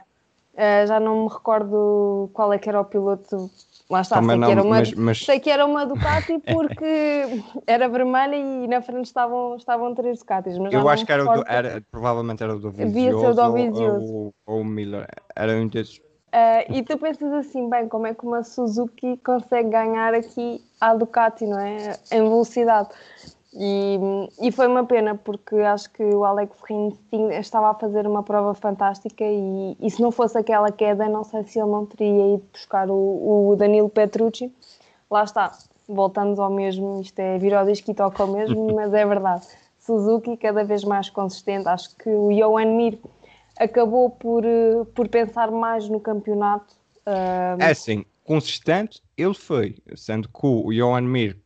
Uh, 0.53 0.87
já 0.87 0.99
não 0.99 1.23
me 1.23 1.29
recordo 1.29 2.29
qual 2.33 2.53
é 2.53 2.59
que 2.59 2.69
era 2.69 2.79
o 2.79 2.85
piloto, 2.85 3.49
Lá 3.93 4.01
está, 4.01 4.23
sei, 4.23 4.35
não, 4.35 4.47
que 4.47 4.51
era 4.51 4.63
uma, 4.63 4.75
mas, 4.77 4.93
mas... 4.93 5.19
sei 5.19 5.39
que 5.39 5.51
era 5.51 5.63
uma 5.67 5.85
Ducati 5.85 6.39
porque 6.51 7.43
era 7.67 7.87
vermelha 7.87 8.35
e 8.35 8.67
na 8.67 8.81
frente 8.81 9.05
estavam, 9.05 9.55
estavam 9.55 9.93
três 9.93 10.17
Ducatis. 10.17 10.57
Mas 10.57 10.73
eu 10.73 10.89
acho 10.89 11.05
que 11.05 11.11
era, 11.11 11.23
do, 11.23 11.43
era, 11.47 11.83
provavelmente 11.91 12.41
era 12.41 12.55
o 12.55 12.59
do 12.59 12.71
Vizioso 12.71 13.39
ou, 13.39 14.33
ou, 14.47 14.61
o 14.61 14.65
Miller. 14.65 15.07
Era 15.35 15.51
um 15.53 15.67
desses. 15.67 15.97
Uh, 15.97 16.73
e 16.73 16.81
tu 16.81 16.97
pensas 16.97 17.31
assim, 17.33 17.69
bem, 17.69 17.87
como 17.87 18.07
é 18.07 18.15
que 18.15 18.25
uma 18.25 18.41
Suzuki 18.41 19.15
consegue 19.17 19.69
ganhar 19.69 20.15
aqui 20.15 20.59
à 20.81 20.95
Ducati, 20.95 21.45
não 21.45 21.59
é? 21.59 21.95
Em 22.11 22.23
velocidade. 22.23 22.89
E, 23.55 23.99
e 24.41 24.51
foi 24.51 24.67
uma 24.67 24.83
pena 24.83 25.13
porque 25.13 25.55
acho 25.57 25.91
que 25.91 26.03
o 26.03 26.23
Alex 26.23 26.57
Rins 26.67 26.95
estava 27.39 27.69
a 27.69 27.73
fazer 27.75 28.07
uma 28.07 28.23
prova 28.23 28.55
fantástica 28.55 29.23
e, 29.23 29.77
e, 29.79 29.91
se 29.91 30.01
não 30.01 30.11
fosse 30.11 30.37
aquela 30.37 30.71
queda, 30.71 31.07
não 31.07 31.23
sei 31.23 31.43
se 31.43 31.59
ele 31.59 31.69
não 31.69 31.85
teria 31.85 32.35
ido 32.35 32.43
buscar 32.51 32.89
o, 32.89 33.49
o 33.49 33.55
Danilo 33.55 33.89
Petrucci. 33.89 34.51
Lá 35.09 35.23
está, 35.23 35.51
voltamos 35.87 36.39
ao 36.39 36.49
mesmo, 36.49 36.99
isto 36.99 37.19
é 37.19 37.37
vir 37.37 37.53
ao 37.53 37.65
disco 37.65 37.91
e 37.91 37.93
toca 37.93 38.23
ao 38.23 38.29
mesmo, 38.29 38.73
mas 38.73 38.91
é 38.91 39.05
verdade. 39.05 39.45
Suzuki 39.77 40.35
cada 40.35 40.63
vez 40.63 40.83
mais 40.83 41.09
consistente, 41.09 41.67
acho 41.67 41.95
que 41.97 42.09
o 42.09 42.29
Johan 42.31 42.73
Mir 42.75 42.97
acabou 43.59 44.09
por, 44.09 44.43
por 44.95 45.07
pensar 45.09 45.51
mais 45.51 45.87
no 45.87 45.99
campeonato. 45.99 46.75
É 47.59 47.73
sim, 47.75 48.03
consistente 48.23 49.03
ele 49.15 49.33
foi, 49.33 49.75
sendo 49.95 50.27
que 50.29 50.47
o 50.47 50.71
Johan 50.71 51.01
Mir 51.01 51.42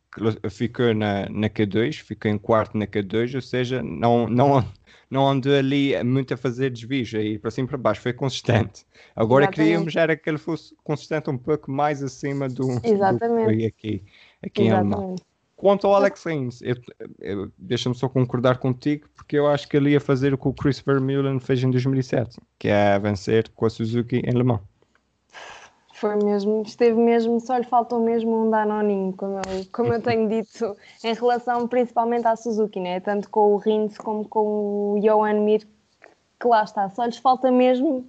ficou 0.50 0.94
na, 0.94 1.28
na 1.28 1.48
Q2, 1.48 2.02
ficou 2.02 2.30
em 2.30 2.38
quarto 2.38 2.76
na 2.76 2.86
Q2, 2.86 3.34
ou 3.34 3.40
seja, 3.40 3.82
não, 3.82 4.28
não, 4.28 4.64
não 5.10 5.28
andou 5.28 5.54
ali 5.54 6.02
muito 6.04 6.34
a 6.34 6.36
fazer 6.36 6.70
desvios, 6.70 7.14
aí 7.14 7.38
para 7.38 7.50
cima 7.50 7.66
e 7.66 7.68
para 7.68 7.78
baixo, 7.78 8.00
foi 8.00 8.12
consistente. 8.12 8.86
Agora 9.16 9.44
Exatamente. 9.44 9.68
queríamos 9.68 9.96
era 9.96 10.16
que 10.16 10.28
ele 10.28 10.38
fosse 10.38 10.74
consistente 10.84 11.30
um 11.30 11.38
pouco 11.38 11.70
mais 11.70 12.02
acima 12.02 12.48
do, 12.48 12.80
Exatamente. 12.84 13.20
do 13.20 13.36
que 13.36 13.44
foi 13.44 13.64
aqui, 13.64 14.04
aqui 14.42 14.62
em 14.62 14.70
Alemão. 14.70 15.16
Quanto 15.56 15.88
ao 15.88 15.94
Alex 15.96 16.24
Rins, 16.24 16.60
deixa-me 17.58 17.94
só 17.94 18.08
concordar 18.08 18.58
contigo, 18.58 19.08
porque 19.16 19.36
eu 19.36 19.48
acho 19.48 19.68
que 19.68 19.76
ele 19.76 19.90
ia 19.90 20.00
fazer 20.00 20.32
o 20.32 20.38
que 20.38 20.46
o 20.46 20.52
Chris 20.52 20.78
Vermeulen 20.78 21.40
fez 21.40 21.60
em 21.64 21.70
2007, 21.70 22.40
que 22.60 22.68
é 22.68 22.96
vencer 22.96 23.48
com 23.48 23.66
a 23.66 23.70
Suzuki 23.70 24.22
em 24.24 24.30
Le 24.30 24.44
Mans. 24.44 24.60
Foi 26.00 26.14
mesmo, 26.14 26.62
esteve 26.62 26.96
mesmo, 26.96 27.40
só 27.40 27.56
lhe 27.56 27.64
faltou 27.64 27.98
mesmo 27.98 28.46
um 28.46 28.50
Danoninho, 28.50 29.12
como 29.14 29.38
eu, 29.38 29.66
como 29.72 29.92
eu 29.92 30.00
tenho 30.00 30.28
dito, 30.28 30.76
em 31.02 31.12
relação 31.12 31.66
principalmente 31.66 32.24
à 32.26 32.36
Suzuki, 32.36 32.78
né? 32.78 33.00
tanto 33.00 33.28
com 33.28 33.52
o 33.52 33.56
Rins 33.56 33.98
como 33.98 34.24
com 34.28 34.94
o 34.94 35.00
Johan 35.00 35.40
Mir, 35.40 35.66
que 36.40 36.46
lá 36.46 36.62
está, 36.62 36.88
só 36.90 37.04
lhes 37.04 37.16
falta 37.16 37.50
mesmo 37.50 38.08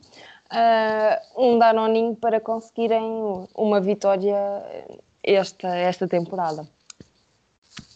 uh, 0.52 1.41
um 1.43 1.58
Danoninho 1.58 2.15
para 2.15 2.39
conseguirem 2.39 3.47
uma 3.56 3.82
vitória 3.82 4.38
esta, 5.23 5.67
esta 5.75 6.08
temporada. 6.08 6.67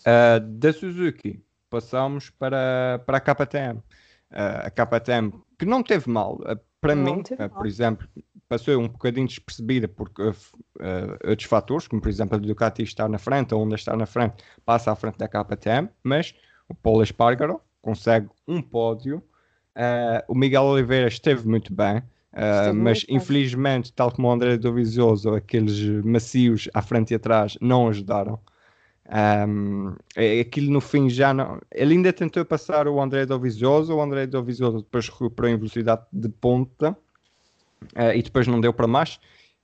Uh, 0.01 0.39
da 0.39 0.73
Suzuki, 0.73 1.39
passamos 1.69 2.32
para, 2.32 2.99
para 3.06 3.17
a 3.17 3.21
KTM. 3.21 3.77
Uh, 3.77 4.65
a 4.65 4.71
KTM, 4.71 5.32
que 5.60 5.65
não 5.65 5.84
teve 5.84 6.10
mal, 6.10 6.39
para 6.82 6.95
não 6.95 7.17
mim, 7.17 7.23
por 7.56 7.67
exemplo, 7.67 8.08
passou 8.53 8.79
um 8.79 8.87
bocadinho 8.87 9.27
despercebida 9.27 9.87
porque 9.87 10.21
uh, 10.21 10.29
uh, 10.29 11.29
outros 11.29 11.47
fatores, 11.47 11.87
como 11.87 11.99
por 11.99 12.09
exemplo 12.09 12.35
a 12.35 12.39
Ducati 12.39 12.83
estar 12.83 13.09
na 13.09 13.17
frente, 13.17 13.51
a 13.51 13.57
Honda 13.57 13.75
estar 13.75 13.97
na 13.97 14.05
frente, 14.05 14.43
passa 14.63 14.91
à 14.91 14.95
frente 14.95 15.17
da 15.17 15.27
KTM, 15.27 15.89
mas 16.03 16.35
o 16.69 16.75
Paulo 16.75 17.01
Espargaro 17.01 17.59
consegue 17.81 18.29
um 18.47 18.61
pódio. 18.61 19.23
Uh, 19.75 20.21
o 20.27 20.35
Miguel 20.35 20.63
Oliveira 20.65 21.07
esteve 21.07 21.47
muito 21.47 21.73
bem, 21.73 21.97
uh, 21.97 22.73
mas 22.75 23.03
infelizmente, 23.09 23.91
tal 23.91 24.11
como 24.11 24.27
o 24.27 24.31
André 24.31 24.55
Dovizioso, 24.55 25.33
aqueles 25.33 25.79
macios 26.05 26.69
à 26.75 26.81
frente 26.83 27.11
e 27.11 27.15
atrás 27.15 27.57
não 27.59 27.87
ajudaram. 27.87 28.39
Um, 29.49 29.95
aquilo 30.39 30.71
no 30.71 30.79
fim 30.79 31.09
já 31.09 31.33
não. 31.33 31.59
Ele 31.71 31.95
ainda 31.95 32.13
tentou 32.13 32.45
passar 32.45 32.87
o 32.87 33.01
André 33.01 33.25
Dovizioso, 33.25 33.95
o 33.95 34.01
André 34.01 34.27
Dovizioso 34.27 34.77
depois 34.77 35.09
recuperou 35.09 35.49
em 35.49 35.57
velocidade 35.57 36.03
de 36.13 36.29
ponta 36.29 36.95
uh, 37.95 38.15
e 38.15 38.21
depois 38.21 38.47
não 38.47 38.59
deu 38.59 38.73
para 38.73 38.87
mais, 38.87 39.19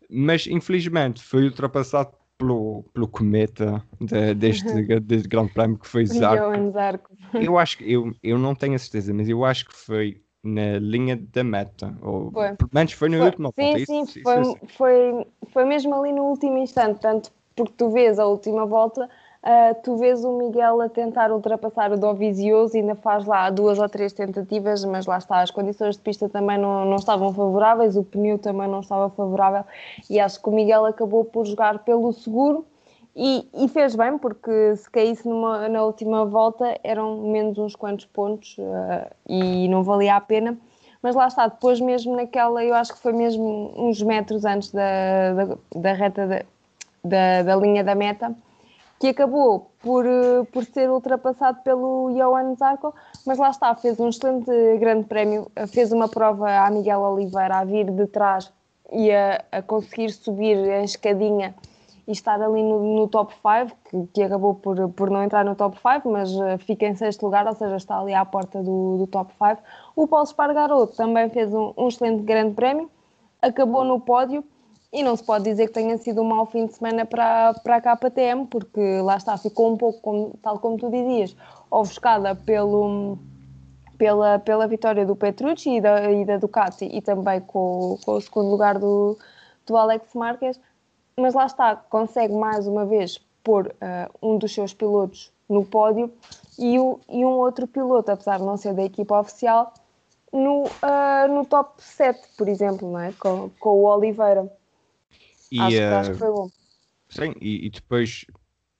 mas 0.10 0.48
infelizmente 0.48 1.22
foi 1.22 1.46
ultrapassado 1.46 2.12
pelo, 2.38 2.86
pelo 2.94 3.08
cometa 3.08 3.84
de, 4.00 4.34
deste, 4.34 4.70
uhum. 4.70 5.02
deste 5.02 5.28
grande 5.28 5.54
prémio 5.54 5.78
que 5.78 5.88
foi 5.88 6.06
Zarco. 6.06 6.72
Zarco. 6.72 7.12
Eu 7.34 7.58
acho 7.58 7.78
que 7.78 7.92
eu, 7.92 8.12
eu 8.24 8.38
não 8.38 8.56
tenho 8.56 8.76
a 8.76 8.80
certeza, 8.80 9.14
mas 9.14 9.28
eu 9.28 9.44
acho 9.44 9.66
que 9.66 9.76
foi 9.76 10.22
na 10.42 10.80
linha 10.80 11.18
da 11.18 11.44
meta, 11.44 11.94
ou 12.02 12.32
foi. 12.32 12.56
pelo 12.56 12.70
menos 12.74 12.94
foi 12.94 13.10
no 13.10 13.26
último 13.26 13.54
Sim, 13.60 13.66
volta. 13.66 13.86
sim, 13.86 14.02
isso, 14.04 14.22
foi, 14.22 14.42
isso, 14.42 14.58
foi, 14.78 15.28
foi 15.52 15.66
mesmo 15.66 15.94
ali 15.94 16.14
no 16.14 16.24
último 16.24 16.58
instante, 16.58 17.02
tanto 17.02 17.30
porque 17.56 17.74
tu 17.78 17.90
vês 17.90 18.18
a 18.18 18.26
última 18.26 18.66
volta 18.66 19.10
Uh, 19.42 19.74
tu 19.84 19.96
vês 19.96 20.26
o 20.26 20.38
Miguel 20.38 20.82
a 20.82 20.90
tentar 20.90 21.32
ultrapassar 21.32 21.94
o 21.94 21.98
Dovizioso, 21.98 22.76
ainda 22.76 22.94
faz 22.94 23.26
lá 23.26 23.50
duas 23.50 23.80
ou 23.80 23.88
três 23.88 24.12
tentativas, 24.12 24.84
mas 24.84 25.06
lá 25.06 25.18
está, 25.18 25.40
as 25.40 25.50
condições 25.50 25.96
de 25.96 26.02
pista 26.02 26.28
também 26.28 26.58
não, 26.58 26.84
não 26.84 26.98
estavam 26.98 27.34
favoráveis, 27.34 27.96
o 27.96 28.04
pneu 28.04 28.38
também 28.38 28.68
não 28.68 28.82
estava 28.82 29.10
favorável 29.10 29.64
e 30.10 30.20
acho 30.20 30.42
que 30.42 30.50
o 30.50 30.52
Miguel 30.52 30.86
acabou 30.86 31.24
por 31.24 31.46
jogar 31.46 31.80
pelo 31.80 32.12
seguro 32.12 32.66
e, 33.16 33.48
e 33.54 33.70
fez 33.70 33.96
bem, 33.96 34.18
porque 34.18 34.76
se 34.76 34.90
caísse 34.92 35.26
numa, 35.26 35.70
na 35.70 35.86
última 35.86 36.26
volta 36.26 36.78
eram 36.84 37.22
menos 37.22 37.58
uns 37.58 37.78
quantos 37.78 38.06
pontos 38.08 38.58
uh, 38.58 39.10
e 39.26 39.70
não 39.70 39.84
valia 39.84 40.18
a 40.18 40.22
pena. 40.22 40.58
Mas 41.02 41.16
lá 41.16 41.28
está, 41.28 41.48
depois 41.48 41.80
mesmo 41.80 42.14
naquela, 42.14 42.62
eu 42.62 42.74
acho 42.74 42.94
que 42.94 43.00
foi 43.00 43.14
mesmo 43.14 43.74
uns 43.78 44.02
metros 44.02 44.44
antes 44.44 44.70
da, 44.72 45.34
da, 45.34 45.58
da 45.74 45.94
reta 45.94 46.46
da, 47.02 47.42
da 47.42 47.56
linha 47.56 47.86
da 47.86 47.96
meta, 47.96 48.36
que 49.00 49.08
acabou 49.08 49.72
por, 49.82 50.06
eh, 50.06 50.44
por 50.52 50.66
ser 50.66 50.90
ultrapassado 50.90 51.62
pelo 51.64 52.12
Johan 52.14 52.56
Zarco, 52.56 52.94
mas 53.26 53.38
lá 53.38 53.50
está, 53.50 53.74
fez 53.76 54.00
um 54.00 54.10
excelente 54.10 54.52
grande 54.78 55.06
prémio, 55.06 55.50
eh, 55.56 55.66
fez 55.68 55.92
uma 55.92 56.10
prova 56.10 56.50
a 56.50 56.70
Miguel 56.70 57.00
Oliveira 57.00 57.60
a 57.60 57.64
vir 57.64 57.90
de 57.90 58.08
trás 58.08 58.52
e 58.92 59.10
a, 59.12 59.44
a 59.52 59.62
conseguir 59.62 60.12
subir 60.12 60.58
a 60.70 60.84
escadinha 60.84 61.56
e 62.06 62.12
estar 62.12 62.42
ali 62.42 62.64
no, 62.64 62.96
no 62.96 63.08
top 63.08 63.34
5, 63.36 63.78
que, 63.88 64.08
que, 64.16 64.24
acabou 64.24 64.56
por, 64.56 64.90
por 64.90 65.12
não 65.12 65.24
entrar 65.24 65.46
no 65.46 65.56
top 65.56 65.78
5, 65.78 66.10
mas 66.10 66.32
uh, 66.32 66.58
fica 66.58 66.88
em 66.88 66.96
sexto 66.96 67.24
lugar, 67.24 67.46
ou 67.46 67.54
seja, 67.54 67.76
está 67.76 68.00
ali 68.00 68.16
à 68.16 68.26
porta 68.26 68.64
do, 68.64 68.98
do 68.98 69.08
top 69.08 69.32
5. 69.38 69.62
O 69.96 70.08
Paulo 70.08 70.26
Spargaro 70.26 70.88
também 70.88 71.30
fez 71.30 71.54
um, 71.54 71.72
um 71.78 71.88
excelente 71.88 72.24
grande 72.24 72.56
prémio, 72.56 72.90
acabou 73.40 73.86
no 73.86 74.00
pódio, 74.00 74.44
e 74.92 75.04
não 75.04 75.16
se 75.16 75.24
pode 75.24 75.44
dizer 75.44 75.68
que 75.68 75.74
tenha 75.74 75.98
sido 75.98 76.22
um 76.22 76.26
mau 76.26 76.46
fim 76.46 76.66
de 76.66 76.74
semana 76.74 77.06
para, 77.06 77.54
para 77.56 77.76
a 77.76 77.82
KTM, 77.82 78.48
porque 78.48 79.02
lá 79.02 79.18
está, 79.18 79.38
ficou 79.38 79.72
um 79.72 79.78
pouco, 79.78 80.02
como, 80.02 80.38
tal 80.42 80.60
como 80.60 80.78
tu 80.78 80.90
dizias, 80.90 81.36
ofuscada 81.70 82.36
pelo, 82.36 83.18
pela, 83.98 84.40
pela 84.40 84.68
vitória 84.68 85.06
do 85.06 85.16
Petrucci 85.16 85.76
e 85.76 85.82
da, 85.82 86.12
e 86.12 86.26
da 86.26 86.38
Ducati 86.38 86.86
e 86.86 87.02
também 87.02 87.40
com, 87.42 87.98
com 88.04 88.14
o 88.14 88.22
segundo 88.22 88.50
lugar 88.50 88.80
do, 88.80 89.18
do 89.66 89.78
Alex 89.78 90.14
Marquez. 90.16 90.60
Mas 91.16 91.36
lá 91.36 91.46
está, 91.46 91.76
consegue 91.76 92.34
mais 92.34 92.66
uma 92.66 92.86
vez 92.86 93.20
pôr 93.44 93.68
uh, 93.68 94.28
um 94.28 94.38
dos 94.38 94.54
seus 94.54 94.74
pilotos 94.74 95.32
no 95.48 95.66
pódio 95.66 96.12
e, 96.58 96.80
o, 96.80 97.00
e 97.10 97.26
um 97.26 97.38
outro 97.38 97.68
piloto, 97.68 98.12
apesar 98.12 98.40
de 98.40 98.46
não 98.46 98.58
ser 98.58 98.74
da 98.74 98.84
equipa 98.84 99.20
oficial, 99.20 99.74
no, 100.32 100.64
uh, 100.64 101.28
no 101.30 101.46
top 101.46 101.74
7, 101.78 102.20
por 102.38 102.48
exemplo, 102.48 102.90
não 102.92 103.00
é? 103.00 103.14
com, 103.20 103.50
com 103.60 103.70
o 103.70 103.84
Oliveira. 103.86 104.50
E, 105.52 105.60
acho, 105.60 105.82
acho 105.82 106.12
que 106.12 106.18
foi 106.18 106.32
bom. 106.32 106.50
Sim, 107.10 107.34
e, 107.42 107.66
e 107.66 107.70
depois, 107.70 108.26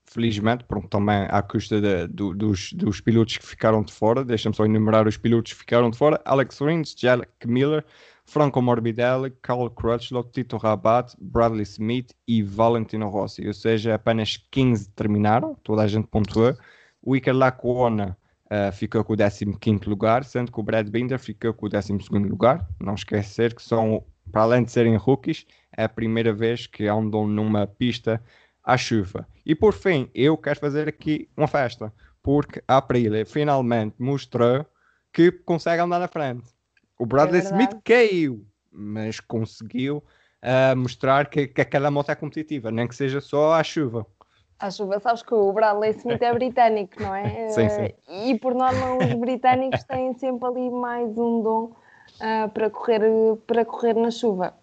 felizmente, 0.06 0.64
pronto, 0.64 0.88
também 0.88 1.28
à 1.30 1.42
custa 1.42 1.82
de, 1.82 2.08
do, 2.08 2.34
dos, 2.34 2.74
dos 2.74 3.02
pilotos 3.02 3.38
que 3.38 3.46
ficaram 3.46 3.84
de 3.84 3.92
fora, 3.92 4.24
deixa-me 4.24 4.56
só 4.56 4.66
enumerar 4.66 5.08
os 5.08 5.18
pilotos 5.18 5.54
que 5.54 5.60
ficaram 5.60 5.90
de 5.90 5.98
fora: 5.98 6.22
Alex 6.26 6.60
Rins, 6.60 6.94
Jack 6.94 7.48
Miller, 7.48 7.84
Franco 8.26 8.62
Morbidelli, 8.62 9.32
Carl 9.42 9.70
Crutchlow, 9.72 10.24
Tito 10.24 10.58
Rabat, 10.58 11.16
Bradley 11.20 11.64
Smith 11.64 12.14
e 12.28 12.44
Valentino 12.44 13.10
Rossi. 13.10 13.48
Ou 13.48 13.54
seja, 13.54 13.96
apenas 13.96 14.38
15 14.52 14.90
terminaram, 14.92 15.56
toda 15.64 15.82
a 15.82 15.88
gente 15.88 16.08
pontuou. 16.08 16.56
O 17.02 17.16
Iker 17.16 17.36
Lacona 17.36 18.16
uh, 18.46 18.72
ficou 18.72 19.04
com 19.04 19.14
o 19.14 19.18
15 19.18 19.90
lugar, 19.90 20.24
sendo 20.24 20.52
que 20.52 20.60
o 20.60 20.64
Brad 20.64 20.88
Binder 20.88 21.18
ficou 21.18 21.54
com 21.56 21.66
o 21.66 21.70
12 21.70 21.94
lugar. 22.30 22.68
Não 22.80 22.94
esquecer 22.94 23.56
que 23.56 23.64
são 23.64 24.04
para 24.32 24.44
além 24.44 24.64
de 24.64 24.72
serem 24.72 24.96
rookies, 24.96 25.48
é 25.80 25.86
a 25.86 25.90
primeira 25.90 26.34
vez 26.34 26.68
que 26.68 26.88
andam 26.88 27.26
numa 27.26 27.66
pista 27.66 28.22
à 28.62 28.76
chuva. 28.76 29.26
E 29.46 29.56
por 29.56 29.74
fim, 29.74 30.12
eu 30.14 30.38
quero 30.38 30.60
fazer 30.60 30.90
aqui 30.90 31.30
uma 31.38 31.48
festa, 31.48 31.94
porque 32.22 32.62
a 32.68 32.78
Aprilia 32.78 33.26
finalmente 33.26 33.96
mostrou 33.98 34.66
que 35.14 35.32
consegue 35.32 35.82
andar 35.82 36.00
na 36.00 36.10
frente. 36.10 36.52
O 37.00 37.06
Bradley 37.06 37.40
é 37.40 37.46
Smith 37.46 37.80
caiu, 37.86 38.46
mas 38.70 39.22
conseguiu 39.22 40.04
uh, 40.44 40.76
mostrar 40.76 41.30
que, 41.30 41.48
que 41.48 41.62
aquela 41.62 41.90
moto 41.90 42.10
é 42.10 42.16
competitiva, 42.16 42.70
nem 42.70 42.86
que 42.86 42.96
seja 42.96 43.22
só 43.22 43.54
à 43.54 43.64
chuva. 43.64 44.06
À 44.60 44.70
chuva, 44.70 45.00
sabes 45.00 45.24
que 45.24 45.34
o 45.34 45.54
Bradley 45.54 45.92
Smith 45.92 46.22
é 46.22 46.34
britânico, 46.34 47.02
não 47.02 47.16
é? 47.16 47.48
sim, 47.56 47.70
sim. 47.70 47.94
E 48.28 48.38
por 48.38 48.54
norma 48.54 48.98
os 48.98 49.14
britânicos 49.14 49.82
têm 49.86 50.14
sempre 50.16 50.46
ali 50.46 50.70
mais 50.70 51.18
um 51.18 51.42
dom 51.42 51.64
uh, 52.20 52.50
para, 52.54 52.70
correr, 52.70 53.02
para 53.48 53.64
correr 53.64 53.94
na 53.94 54.12
chuva. 54.12 54.54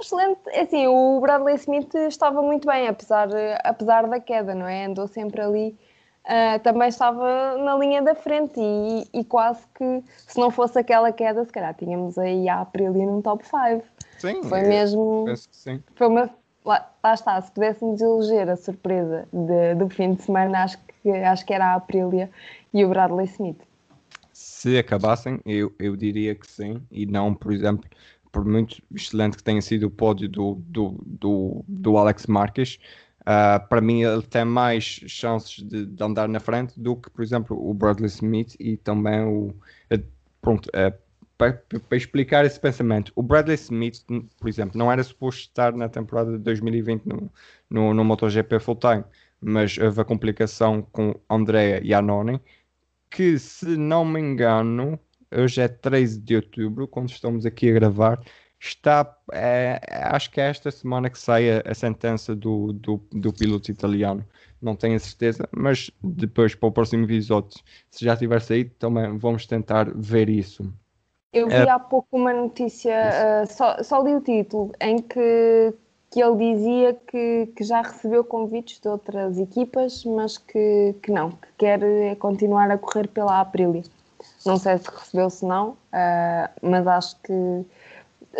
Excelente. 0.00 0.40
É 0.48 0.62
assim, 0.62 0.86
o 0.86 1.20
Bradley 1.20 1.54
Smith 1.56 1.94
estava 1.94 2.42
muito 2.42 2.66
bem, 2.66 2.88
apesar, 2.88 3.28
apesar 3.64 4.06
da 4.06 4.20
queda, 4.20 4.54
não 4.54 4.66
é? 4.66 4.86
Andou 4.86 5.06
sempre 5.06 5.40
ali. 5.40 5.76
Uh, 6.26 6.58
também 6.58 6.88
estava 6.88 7.56
na 7.56 7.76
linha 7.76 8.02
da 8.02 8.12
frente 8.12 8.58
e, 8.58 9.08
e, 9.14 9.24
quase 9.24 9.64
que, 9.76 10.02
se 10.26 10.40
não 10.40 10.50
fosse 10.50 10.76
aquela 10.76 11.12
queda, 11.12 11.44
se 11.44 11.52
calhar 11.52 11.72
tínhamos 11.72 12.18
aí 12.18 12.48
a 12.48 12.62
Aprilia 12.62 13.06
num 13.06 13.22
top 13.22 13.44
5. 13.46 13.84
Sim, 14.18 14.42
foi 14.42 14.62
mesmo. 14.62 15.22
Penso 15.24 15.48
que 15.48 15.56
sim. 15.56 15.82
Foi 15.94 16.08
uma. 16.08 16.28
Lá, 16.64 16.90
lá 17.02 17.14
está, 17.14 17.40
se 17.40 17.52
pudéssemos 17.52 18.00
eleger 18.00 18.50
a 18.50 18.56
surpresa 18.56 19.28
de, 19.32 19.76
do 19.76 19.88
fim 19.88 20.14
de 20.14 20.22
semana, 20.22 20.64
acho 20.64 20.78
que, 20.78 21.10
acho 21.10 21.46
que 21.46 21.54
era 21.54 21.66
a 21.66 21.74
Aprilia 21.76 22.28
e 22.74 22.84
o 22.84 22.88
Bradley 22.88 23.26
Smith. 23.26 23.60
Se 24.32 24.76
acabassem, 24.76 25.40
eu, 25.46 25.72
eu 25.78 25.96
diria 25.96 26.34
que 26.34 26.50
sim, 26.50 26.82
e 26.90 27.06
não, 27.06 27.32
por 27.32 27.52
exemplo, 27.52 27.88
por 28.36 28.44
muito 28.44 28.82
excelente 28.94 29.38
que 29.38 29.42
tenha 29.42 29.62
sido 29.62 29.84
o 29.86 29.90
pódio 29.90 30.28
do, 30.28 30.56
do, 30.66 31.02
do, 31.06 31.64
do 31.66 31.96
Alex 31.96 32.26
Marques, 32.26 32.78
uh, 33.22 33.66
para 33.66 33.80
mim 33.80 34.02
ele 34.02 34.20
tem 34.20 34.44
mais 34.44 34.84
chances 34.84 35.62
de, 35.66 35.86
de, 35.86 36.04
andar 36.04 36.28
na 36.28 36.38
frente 36.38 36.78
do 36.78 36.96
que, 36.96 37.08
por 37.08 37.22
exemplo, 37.22 37.58
o 37.58 37.72
Bradley 37.72 38.08
Smith 38.08 38.54
e 38.60 38.76
também 38.76 39.22
o. 39.22 39.54
Pronto, 40.42 40.66
uh, 40.66 40.94
para, 41.38 41.54
para, 41.88 41.96
explicar 41.96 42.44
esse 42.44 42.60
pensamento, 42.60 43.10
o 43.16 43.22
Bradley 43.22 43.54
Smith, 43.54 44.04
por 44.38 44.50
exemplo, 44.50 44.76
não 44.76 44.92
era 44.92 45.02
suposto 45.02 45.40
estar 45.40 45.72
na 45.72 45.88
temporada 45.88 46.32
de 46.32 46.38
2020 46.38 47.06
no, 47.06 47.32
no, 47.70 47.94
no 47.94 48.04
MotoGP 48.04 48.58
full 48.60 48.76
time, 48.76 49.02
mas 49.40 49.78
houve 49.78 49.98
a 49.98 50.04
complicação 50.04 50.82
com 50.92 51.18
Andrea 51.30 51.80
Iannone, 51.82 52.38
que 53.10 53.38
se 53.38 53.78
não 53.78 54.04
me 54.04 54.20
engano, 54.20 55.00
Hoje 55.34 55.60
é 55.60 55.68
13 55.68 56.20
de 56.20 56.36
outubro, 56.36 56.86
quando 56.86 57.10
estamos 57.10 57.44
aqui 57.44 57.70
a 57.70 57.74
gravar. 57.74 58.20
Está, 58.58 59.16
é, 59.32 59.78
acho 60.10 60.30
que 60.30 60.40
é 60.40 60.48
esta 60.48 60.70
semana 60.70 61.10
que 61.10 61.18
sai 61.18 61.58
a, 61.58 61.62
a 61.66 61.74
sentença 61.74 62.34
do, 62.34 62.72
do, 62.72 63.00
do, 63.12 63.32
piloto 63.32 63.70
italiano. 63.70 64.24
Não 64.62 64.74
tenho 64.74 64.96
a 64.96 64.98
certeza, 64.98 65.46
mas 65.54 65.90
depois 66.02 66.54
para 66.54 66.68
o 66.68 66.72
próximo 66.72 67.04
episódio, 67.04 67.60
se 67.90 68.04
já 68.04 68.16
tiver 68.16 68.40
saído, 68.40 68.70
também 68.78 69.18
vamos 69.18 69.46
tentar 69.46 69.90
ver 69.94 70.30
isso. 70.30 70.72
Eu 71.32 71.48
vi 71.48 71.54
é... 71.54 71.68
há 71.68 71.78
pouco 71.78 72.08
uma 72.16 72.32
notícia, 72.32 72.94
uh, 73.42 73.52
só, 73.52 73.82
só 73.82 74.02
li 74.02 74.14
o 74.14 74.22
título, 74.22 74.72
em 74.80 74.98
que, 75.02 75.74
que 76.10 76.22
ele 76.22 76.54
dizia 76.54 76.94
que, 76.94 77.52
que 77.54 77.62
já 77.62 77.82
recebeu 77.82 78.24
convites 78.24 78.80
de 78.80 78.88
outras 78.88 79.38
equipas, 79.38 80.02
mas 80.06 80.38
que, 80.38 80.94
que 81.02 81.12
não, 81.12 81.32
que 81.32 81.48
quer 81.58 81.80
continuar 82.16 82.70
a 82.70 82.78
correr 82.78 83.06
pela 83.08 83.38
Aprilia. 83.38 83.82
Não 84.46 84.56
sei 84.56 84.78
se 84.78 84.88
recebeu, 84.88 85.28
se 85.28 85.44
não, 85.44 85.70
uh, 85.70 86.48
mas 86.62 86.86
acho 86.86 87.16
que 87.20 87.66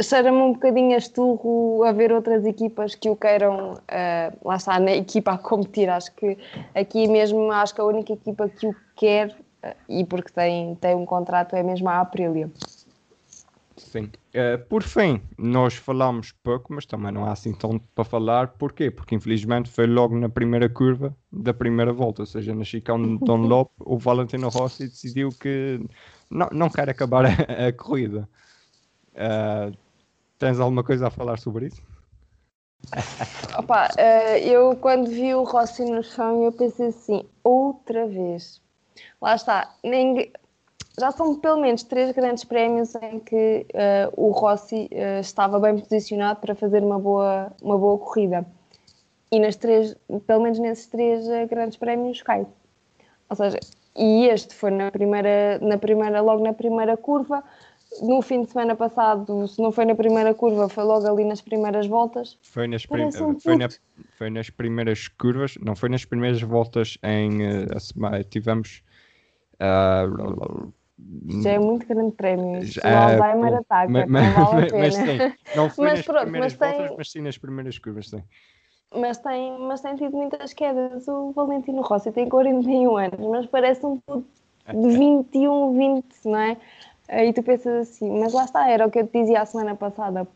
cheira-me 0.03 0.39
um 0.39 0.53
bocadinho 0.53 0.97
esturro 0.97 1.83
haver 1.85 2.13
outras 2.13 2.45
equipas 2.45 2.95
que 2.95 3.11
o 3.11 3.17
queiram, 3.17 3.75
uh, 3.75 4.49
lá 4.49 4.57
está, 4.57 4.79
na 4.79 4.93
equipa 4.93 5.33
a 5.33 5.39
competir. 5.39 5.91
Acho 5.91 6.13
que 6.15 6.39
aqui 6.75 7.09
mesmo, 7.09 7.51
acho 7.51 7.75
que 7.75 7.81
a 7.81 7.85
única 7.85 8.13
equipa 8.13 8.49
que 8.49 8.69
o 8.69 8.77
quer, 8.95 9.37
uh, 9.65 9.75
e 9.89 10.05
porque 10.05 10.31
tem, 10.33 10.77
tem 10.77 10.95
um 10.95 11.05
contrato, 11.05 11.57
é 11.57 11.63
mesmo 11.63 11.89
a 11.89 12.01
Aprilia. 12.01 12.51
Sim. 13.77 14.11
Uh, 14.35 14.59
por 14.69 14.83
fim, 14.83 15.21
nós 15.37 15.75
falamos 15.75 16.33
pouco, 16.43 16.73
mas 16.73 16.87
também 16.87 17.13
não 17.13 17.27
há 17.27 17.33
assim 17.33 17.53
tanto 17.53 17.87
para 17.95 18.05
falar. 18.05 18.49
Porquê? 18.49 18.91
Porque 18.91 19.15
infelizmente 19.15 19.71
foi 19.71 19.87
logo 19.87 20.17
na 20.17 20.29
primeira 20.29 20.69
curva 20.69 21.15
da 21.31 21.53
primeira 21.53 21.93
volta, 21.93 22.23
ou 22.23 22.27
seja, 22.27 22.55
na 22.55 22.65
chicane 22.65 23.19
de 23.19 23.25
Dunlop, 23.25 23.71
o 23.81 23.99
Valentino 23.99 24.49
Rossi 24.49 24.85
decidiu 24.85 25.31
que 25.39 25.81
não, 26.31 26.49
não 26.53 26.71
quer 26.71 26.89
acabar 26.89 27.27
a, 27.29 27.69
a 27.69 27.73
corrida. 27.73 28.29
Uh, 29.13 29.77
tens 30.39 30.59
alguma 30.59 30.83
coisa 30.83 31.09
a 31.09 31.11
falar 31.11 31.39
sobre 31.39 31.67
isso? 31.67 31.83
Opa, 33.59 33.89
uh, 33.89 34.39
eu 34.39 34.75
quando 34.77 35.11
vi 35.11 35.35
o 35.35 35.45
Rossi 35.45 35.85
no 35.85 36.03
chão, 36.03 36.43
eu 36.45 36.53
pensei 36.53 36.89
assim, 36.89 37.25
outra 37.45 38.07
vez. 38.07 38.63
Lá 39.21 39.35
está, 39.35 39.75
ninguém 39.85 40.33
já 40.99 41.11
são 41.11 41.39
pelo 41.39 41.61
menos 41.61 41.83
três 41.83 42.11
grandes 42.13 42.45
prémios 42.45 42.95
em 42.97 43.21
que 43.21 43.67
uh, 43.75 44.13
o 44.17 44.31
Rossi 44.31 44.89
uh, 44.93 45.21
estava 45.21 45.61
bem 45.61 45.79
posicionado 45.79 46.41
para 46.41 46.55
fazer 46.55 46.83
uma 46.83 46.99
boa, 46.99 47.53
uma 47.63 47.77
boa 47.77 47.99
corrida. 47.99 48.47
E 49.31 49.39
nas 49.39 49.57
três, 49.57 49.95
pelo 50.27 50.43
menos 50.43 50.59
nesses 50.59 50.87
três 50.87 51.27
uh, 51.27 51.47
grandes 51.49 51.77
prémios 51.77 52.23
cai. 52.23 52.47
Ou 53.29 53.37
seja, 53.37 53.59
e 53.95 54.27
este 54.27 54.55
foi 54.55 54.71
na 54.71 54.91
primeira, 54.91 55.59
na 55.61 55.77
primeira, 55.77 56.21
logo 56.21 56.43
na 56.43 56.55
primeira 56.55 56.97
curva. 56.97 57.45
No 58.03 58.21
fim 58.21 58.43
de 58.43 58.51
semana 58.51 58.75
passado, 58.75 59.47
se 59.49 59.61
não 59.61 59.73
foi 59.73 59.85
na 59.85 59.95
primeira 59.95 60.35
curva, 60.35 60.69
foi 60.69 60.85
logo 60.85 61.07
ali 61.07 61.25
nas 61.25 61.41
primeiras 61.41 61.87
voltas. 61.87 62.39
Foi 62.43 62.67
nas, 62.67 62.85
prim 62.85 63.07
um 63.07 63.39
foi, 63.39 63.57
na, 63.57 63.69
foi 64.19 64.31
nas 64.31 64.51
primeiras 64.51 65.09
curvas, 65.09 65.57
não 65.63 65.77
foi 65.77 65.89
nas 65.89 66.05
primeiras 66.05 66.43
voltas 66.43 66.99
em 67.03 67.43
uh, 67.43 68.25
tivemos 68.29 68.83
uh, 69.55 70.73
já 71.43 71.51
é 71.51 71.59
muito 71.59 71.87
grande 71.87 72.13
prémio. 72.13 72.63
Já, 72.63 72.83
o 72.83 72.97
Alzheimer 72.97 73.53
é, 73.53 73.57
ataca, 73.57 73.91
mas, 73.91 74.09
não 74.09 74.45
vale. 74.45 74.73
Mas, 74.73 74.95
sim, 74.95 75.19
não 75.55 75.71
foi 75.71 75.85
mas, 75.85 75.99
nas 75.99 76.07
pronto, 76.07 76.23
primeiras 76.23 76.57
mas 76.57 76.71
voltas, 76.71 76.89
tem, 76.89 76.97
mas 76.97 77.11
sim 77.11 77.21
nas 77.21 77.39
primeiras 77.39 77.79
curvas, 77.79 78.09
sim. 78.09 78.23
Mas 78.95 79.19
tem, 79.19 79.59
mas 79.59 79.81
tem 79.81 79.97
tido 79.97 80.17
muitas 80.17 80.53
quedas. 80.53 81.07
O 81.09 81.33
Valentino 81.33 81.83
Rossi 81.83 82.11
tem 82.13 82.29
41 82.29 82.97
anos, 82.97 83.21
mas 83.21 83.47
parece 83.47 83.85
um 83.85 83.99
puto 83.99 84.27
de 84.73 84.89
21, 84.97 85.77
20, 85.77 86.05
não 86.25 86.39
é? 86.39 86.57
E 87.09 87.33
tu 87.33 87.43
pensas 87.43 87.89
assim, 87.89 88.11
mas 88.19 88.33
lá 88.33 88.45
está, 88.45 88.69
era 88.69 88.87
o 88.87 88.91
que 88.91 88.99
eu 88.99 89.07
te 89.07 89.21
dizia 89.21 89.43
a 89.43 89.47
semana 89.47 89.75
passada. 89.75 90.27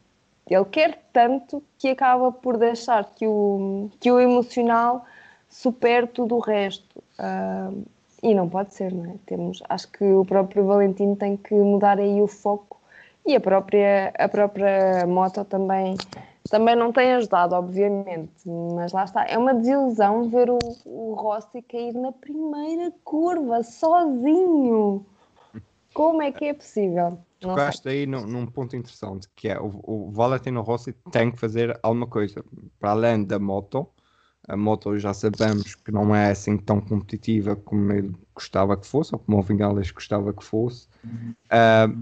Ele 0.48 0.64
quer 0.66 1.02
tanto 1.12 1.62
que 1.78 1.88
acaba 1.88 2.30
por 2.32 2.56
deixar 2.56 3.04
que 3.14 3.26
o, 3.26 3.88
que 4.00 4.10
o 4.10 4.20
emocional 4.20 5.04
supere 5.48 6.06
tudo 6.06 6.36
o 6.36 6.40
resto. 6.40 7.02
Uh, 7.18 7.84
e 8.22 8.34
não 8.34 8.48
pode 8.48 8.74
ser, 8.74 8.92
não 8.92 9.10
é? 9.10 9.14
Temos, 9.26 9.62
acho 9.68 9.88
que 9.90 10.04
o 10.04 10.24
próprio 10.24 10.66
Valentino 10.66 11.16
tem 11.16 11.36
que 11.36 11.54
mudar 11.54 11.98
aí 11.98 12.20
o 12.20 12.26
foco 12.26 12.80
e 13.26 13.34
a 13.34 13.40
própria, 13.40 14.12
a 14.18 14.28
própria 14.28 15.06
moto 15.06 15.44
também, 15.44 15.96
também 16.50 16.74
não 16.74 16.92
tem 16.92 17.12
ajudado, 17.14 17.54
obviamente, 17.54 18.48
mas 18.74 18.92
lá 18.92 19.04
está. 19.04 19.26
É 19.26 19.36
uma 19.36 19.54
desilusão 19.54 20.28
ver 20.28 20.50
o, 20.50 20.58
o 20.84 21.14
Rossi 21.14 21.62
cair 21.62 21.94
na 21.94 22.12
primeira 22.12 22.92
curva, 23.04 23.62
sozinho. 23.62 25.04
Como 25.92 26.22
é 26.22 26.30
que 26.30 26.46
é 26.46 26.54
possível? 26.54 27.18
Tocaste 27.40 27.88
aí 27.88 28.06
num, 28.06 28.26
num, 28.26 28.46
ponto 28.46 28.76
interessante, 28.76 29.28
que 29.34 29.48
é 29.48 29.58
o, 29.58 29.80
o 29.82 30.10
Valentino 30.10 30.60
Rossi 30.60 30.92
tem 31.10 31.30
que 31.30 31.40
fazer 31.40 31.78
alguma 31.82 32.06
coisa, 32.06 32.44
para 32.78 32.90
além 32.90 33.24
da 33.24 33.38
moto, 33.38 33.88
a 34.50 34.56
moto 34.56 34.98
já 34.98 35.14
sabemos 35.14 35.76
que 35.76 35.92
não 35.92 36.14
é 36.14 36.32
assim 36.32 36.56
tão 36.56 36.80
competitiva 36.80 37.54
como 37.54 37.92
ele 37.92 38.12
gostava 38.34 38.76
que 38.76 38.86
fosse, 38.86 39.14
ou 39.14 39.18
como 39.20 39.38
o 39.38 39.42
Vinales 39.42 39.92
gostava 39.92 40.32
que 40.32 40.42
fosse. 40.42 40.88
Uh, 41.04 41.94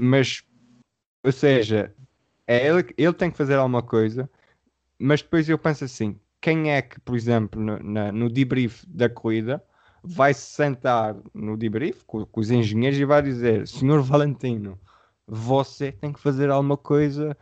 mas, 0.00 0.42
ou 1.22 1.30
seja, 1.30 1.94
é 2.46 2.66
ele, 2.66 2.94
ele 2.96 3.12
tem 3.12 3.30
que 3.30 3.36
fazer 3.36 3.56
alguma 3.56 3.82
coisa, 3.82 4.30
mas 4.98 5.20
depois 5.20 5.46
eu 5.46 5.58
penso 5.58 5.84
assim: 5.84 6.18
quem 6.40 6.70
é 6.72 6.80
que, 6.80 6.98
por 7.00 7.14
exemplo, 7.14 7.60
no, 7.60 7.78
na, 7.78 8.10
no 8.10 8.30
debrief 8.30 8.82
da 8.88 9.10
corrida, 9.10 9.62
vai 10.02 10.32
se 10.32 10.54
sentar 10.54 11.14
no 11.34 11.54
debrief 11.54 12.02
com, 12.06 12.24
com 12.24 12.40
os 12.40 12.50
engenheiros 12.50 12.98
e 12.98 13.04
vai 13.04 13.20
dizer: 13.20 13.68
Senhor 13.68 14.00
Valentino, 14.00 14.78
você 15.26 15.92
tem 15.92 16.14
que 16.14 16.20
fazer 16.20 16.48
alguma 16.48 16.78
coisa 16.78 17.36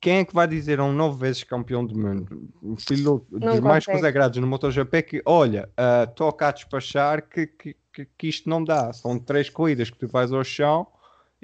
quem 0.00 0.18
é 0.18 0.24
que 0.24 0.34
vai 0.34 0.46
dizer 0.46 0.80
a 0.80 0.84
um 0.84 0.92
nove 0.92 1.18
vezes 1.18 1.44
campeão 1.44 1.84
do 1.84 1.98
mundo, 1.98 2.48
o 2.62 2.76
filho 2.76 3.26
dos 3.30 3.60
mais 3.60 3.86
consagrados 3.86 4.38
no 4.38 4.46
MotoGP, 4.46 5.02
que 5.02 5.22
olha, 5.24 5.68
estou 6.08 6.28
uh, 6.28 6.36
a 6.38 6.50
despachar 6.50 7.28
que, 7.28 7.46
que, 7.46 7.76
que, 7.92 8.08
que, 8.18 8.26
isto 8.28 8.48
não 8.48 8.62
dá, 8.62 8.92
são 8.92 9.18
três 9.18 9.48
corridas 9.48 9.90
que 9.90 9.98
tu 9.98 10.08
vais 10.08 10.32
ao 10.32 10.44
chão, 10.44 10.86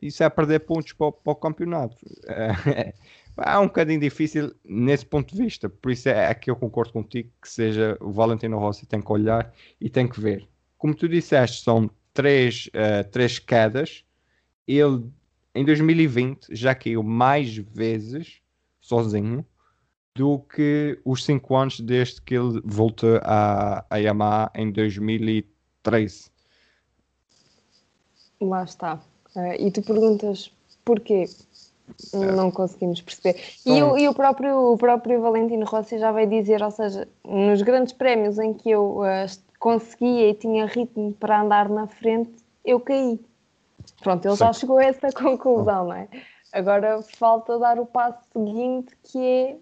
isso 0.00 0.22
é 0.22 0.28
perder 0.28 0.60
pontos 0.60 0.92
para, 0.92 1.12
para 1.12 1.32
o 1.32 1.36
campeonato. 1.36 1.96
É, 2.26 2.94
é 3.38 3.58
um 3.58 3.66
bocadinho 3.66 4.00
difícil 4.00 4.54
nesse 4.64 5.06
ponto 5.06 5.34
de 5.34 5.42
vista, 5.42 5.68
por 5.68 5.90
isso 5.90 6.08
é, 6.08 6.30
é 6.30 6.34
que 6.34 6.50
eu 6.50 6.56
concordo 6.56 6.92
contigo 6.92 7.30
que 7.40 7.48
seja 7.48 7.96
o 8.00 8.12
Valentino 8.12 8.58
Rossi 8.58 8.86
tem 8.86 9.00
que 9.00 9.12
olhar 9.12 9.52
e 9.80 9.88
tem 9.88 10.08
que 10.08 10.20
ver. 10.20 10.48
Como 10.76 10.94
tu 10.94 11.08
disseste, 11.08 11.64
são 11.64 11.90
três, 12.12 12.68
uh, 12.68 13.08
três 13.10 13.38
quedas, 13.38 14.04
ele 14.66 15.04
em 15.58 15.64
2020 15.64 16.54
já 16.54 16.72
caiu 16.72 17.02
mais 17.02 17.56
vezes 17.56 18.40
sozinho 18.80 19.44
do 20.14 20.38
que 20.38 21.00
os 21.04 21.24
5 21.24 21.56
anos 21.56 21.80
desde 21.80 22.22
que 22.22 22.34
ele 22.34 22.60
voltou 22.64 23.18
a, 23.22 23.84
a 23.90 23.96
Yamaha 23.96 24.50
em 24.54 24.70
2013. 24.70 26.30
Lá 28.40 28.62
está. 28.62 29.00
Uh, 29.34 29.54
e 29.58 29.70
tu 29.72 29.82
perguntas 29.82 30.52
porquê? 30.84 31.24
Uh, 32.12 32.36
não 32.36 32.52
conseguimos 32.52 33.00
perceber. 33.00 33.42
E, 33.66 33.82
o, 33.82 33.98
e 33.98 34.08
o, 34.08 34.14
próprio, 34.14 34.72
o 34.72 34.78
próprio 34.78 35.20
Valentino 35.20 35.64
Rossi 35.64 35.98
já 35.98 36.12
veio 36.12 36.28
dizer, 36.28 36.62
ou 36.62 36.70
seja, 36.70 37.08
nos 37.24 37.62
grandes 37.62 37.92
prémios 37.92 38.38
em 38.38 38.54
que 38.54 38.70
eu 38.70 39.00
uh, 39.00 39.26
conseguia 39.58 40.30
e 40.30 40.34
tinha 40.34 40.66
ritmo 40.66 41.12
para 41.14 41.42
andar 41.42 41.68
na 41.68 41.88
frente, 41.88 42.30
eu 42.64 42.78
caí. 42.78 43.18
Pronto, 44.02 44.24
ele 44.26 44.36
Sim. 44.36 44.44
já 44.44 44.52
chegou 44.52 44.78
a 44.78 44.84
essa 44.84 45.12
conclusão, 45.12 45.86
não 45.86 45.94
é? 45.94 46.08
Agora 46.52 47.02
falta 47.02 47.58
dar 47.58 47.78
o 47.78 47.86
passo 47.86 48.20
seguinte 48.32 48.96
que 49.02 49.18
é 49.18 49.56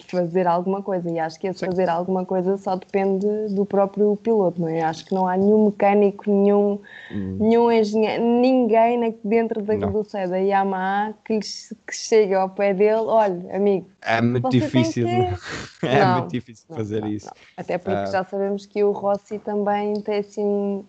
fazer 0.00 0.46
alguma 0.46 0.82
coisa 0.82 1.10
e 1.10 1.18
acho 1.18 1.38
que 1.38 1.46
esse 1.46 1.64
fazer 1.64 1.88
alguma 1.88 2.24
coisa 2.24 2.56
só 2.56 2.76
depende 2.76 3.26
do 3.50 3.64
próprio 3.64 4.16
piloto, 4.16 4.60
não 4.60 4.68
é? 4.68 4.82
Acho 4.82 5.04
que 5.04 5.14
não 5.14 5.26
há 5.26 5.36
nenhum 5.36 5.66
mecânico, 5.66 6.30
nenhum, 6.30 6.80
hum. 7.10 7.36
nenhum 7.40 7.70
engenheiro, 7.70 8.24
ninguém 8.24 9.14
dentro 9.24 9.62
da, 9.62 9.74
do 9.74 10.02
da 10.02 10.36
Yamaha 10.36 11.14
que, 11.24 11.38
que 11.40 11.94
chegue 11.94 12.34
ao 12.34 12.48
pé 12.48 12.74
dele, 12.74 13.04
olha, 13.06 13.56
amigo. 13.56 13.86
É 14.02 14.20
muito 14.20 14.48
difícil, 14.50 15.06
que... 15.06 15.86
é 15.86 15.98
não, 16.04 16.18
muito 16.20 16.32
difícil 16.32 16.66
não, 16.68 16.76
fazer 16.76 17.00
não, 17.00 17.08
isso. 17.08 17.30
Até 17.56 17.78
porque 17.78 18.08
uh... 18.08 18.12
já 18.12 18.24
sabemos 18.24 18.66
que 18.66 18.82
o 18.82 18.92
Rossi 18.92 19.38
também 19.38 19.94
tem 20.00 20.18
assim, 20.18 20.84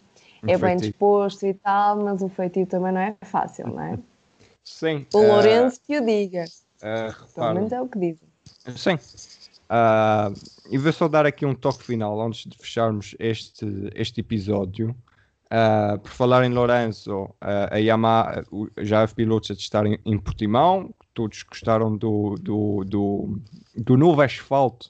é 0.47 0.58
bem 0.58 0.77
disposto 0.77 1.45
e 1.45 1.53
tal, 1.53 1.97
mas 1.97 2.21
o 2.21 2.29
feitio 2.29 2.65
também 2.65 2.91
não 2.91 3.01
é 3.01 3.15
fácil, 3.23 3.67
não 3.67 3.82
é? 3.82 3.99
Sim. 4.63 5.06
O 5.13 5.19
uh... 5.19 5.27
Lourenço 5.27 5.79
que 5.86 5.97
o 5.97 6.06
diga. 6.06 6.45
Uh, 6.77 7.34
Pelo 7.34 7.53
menos 7.53 7.71
é 7.71 7.82
o 7.82 7.88
que 7.88 7.99
dizem. 7.99 8.27
Sim. 8.75 8.95
Uh, 9.63 10.34
e 10.69 10.77
vou 10.77 10.91
só 10.91 11.08
dar 11.08 11.25
aqui 11.25 11.45
um 11.45 11.56
toque 11.56 11.84
final 11.84 12.21
antes 12.21 12.49
de 12.49 12.58
fecharmos 12.58 13.15
este, 13.19 13.65
este 13.95 14.21
episódio. 14.21 14.95
Uh, 15.45 15.99
por 15.99 16.12
falar 16.12 16.43
em 16.43 16.49
Lourenço, 16.49 17.25
uh, 17.25 17.69
a 17.69 17.77
Yamaha 17.77 18.43
já 18.79 19.01
houve 19.01 19.13
pilotos 19.15 19.51
a 19.51 19.56
testar 19.56 19.86
em, 19.86 19.99
em 20.06 20.17
Portimão, 20.17 20.93
todos 21.13 21.43
gostaram 21.43 21.95
do, 21.95 22.36
do, 22.41 22.84
do, 22.84 23.39
do 23.75 23.97
novo 23.97 24.21
asfalto 24.21 24.89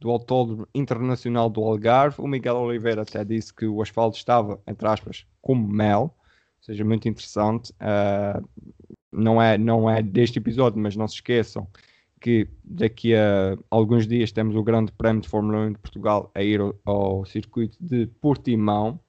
do 0.00 0.10
Autódromo 0.10 0.66
Internacional 0.74 1.50
do 1.50 1.62
Algarve. 1.62 2.20
O 2.20 2.26
Miguel 2.26 2.56
Oliveira 2.56 3.02
até 3.02 3.24
disse 3.24 3.52
que 3.52 3.66
o 3.66 3.82
asfalto 3.82 4.16
estava, 4.16 4.60
entre 4.66 4.86
aspas, 4.86 5.26
como 5.40 5.66
mel, 5.66 6.14
ou 6.58 6.62
seja, 6.62 6.84
muito 6.84 7.08
interessante. 7.08 7.72
Uh, 7.72 8.46
não, 9.10 9.40
é, 9.40 9.58
não 9.58 9.88
é 9.88 10.02
deste 10.02 10.38
episódio, 10.38 10.80
mas 10.80 10.96
não 10.96 11.08
se 11.08 11.16
esqueçam 11.16 11.66
que 12.20 12.48
daqui 12.64 13.14
a 13.14 13.56
alguns 13.70 14.06
dias 14.06 14.32
temos 14.32 14.56
o 14.56 14.62
Grande 14.62 14.92
Prémio 14.92 15.22
de 15.22 15.28
Fórmula 15.28 15.66
1 15.66 15.72
de 15.72 15.78
Portugal 15.78 16.30
a 16.34 16.42
ir 16.42 16.60
ao, 16.60 16.74
ao 16.84 17.24
circuito 17.24 17.76
de 17.80 18.06
Portimão. 18.20 19.00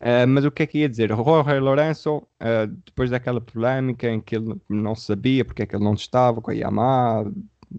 Uh, 0.00 0.28
mas 0.28 0.44
o 0.44 0.50
que 0.50 0.62
é 0.62 0.66
que 0.66 0.78
ia 0.78 0.88
dizer? 0.88 1.08
Jorge 1.08 1.58
Lourenço, 1.58 2.18
uh, 2.18 2.66
depois 2.84 3.10
daquela 3.10 3.40
polémica 3.40 4.08
em 4.08 4.20
que 4.20 4.36
ele 4.36 4.54
não 4.68 4.94
sabia 4.94 5.44
porque 5.44 5.62
é 5.62 5.66
que 5.66 5.74
ele 5.74 5.84
não 5.84 5.94
estava 5.94 6.40
com 6.40 6.50
a 6.50 6.54
Yamaha, 6.54 7.32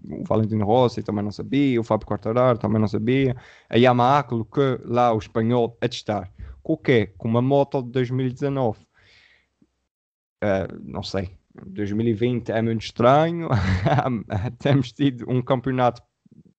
o 0.08 0.24
Valentino 0.24 0.64
Rossi 0.64 1.02
também 1.02 1.24
não 1.24 1.32
sabia, 1.32 1.80
o 1.80 1.84
Fábio 1.84 2.06
Quartararo 2.06 2.58
também 2.58 2.80
não 2.80 2.88
sabia, 2.88 3.36
a 3.68 3.76
Yamaha 3.76 4.22
colocou 4.22 4.78
lá 4.84 5.12
o 5.12 5.18
espanhol 5.18 5.76
a 5.80 5.88
testar. 5.88 6.30
Com 6.62 6.74
o 6.74 6.78
quê? 6.78 7.12
Com 7.18 7.28
uma 7.28 7.42
moto 7.42 7.82
de 7.82 7.90
2019. 7.90 8.78
Uh, 8.78 8.84
ah, 10.42 10.68
não 10.82 11.02
sei, 11.02 11.30
2020 11.66 12.50
é 12.50 12.62
muito 12.62 12.82
estranho. 12.82 13.48
Temos 14.58 14.92
tido 14.92 15.24
um 15.28 15.42
campeonato 15.42 16.02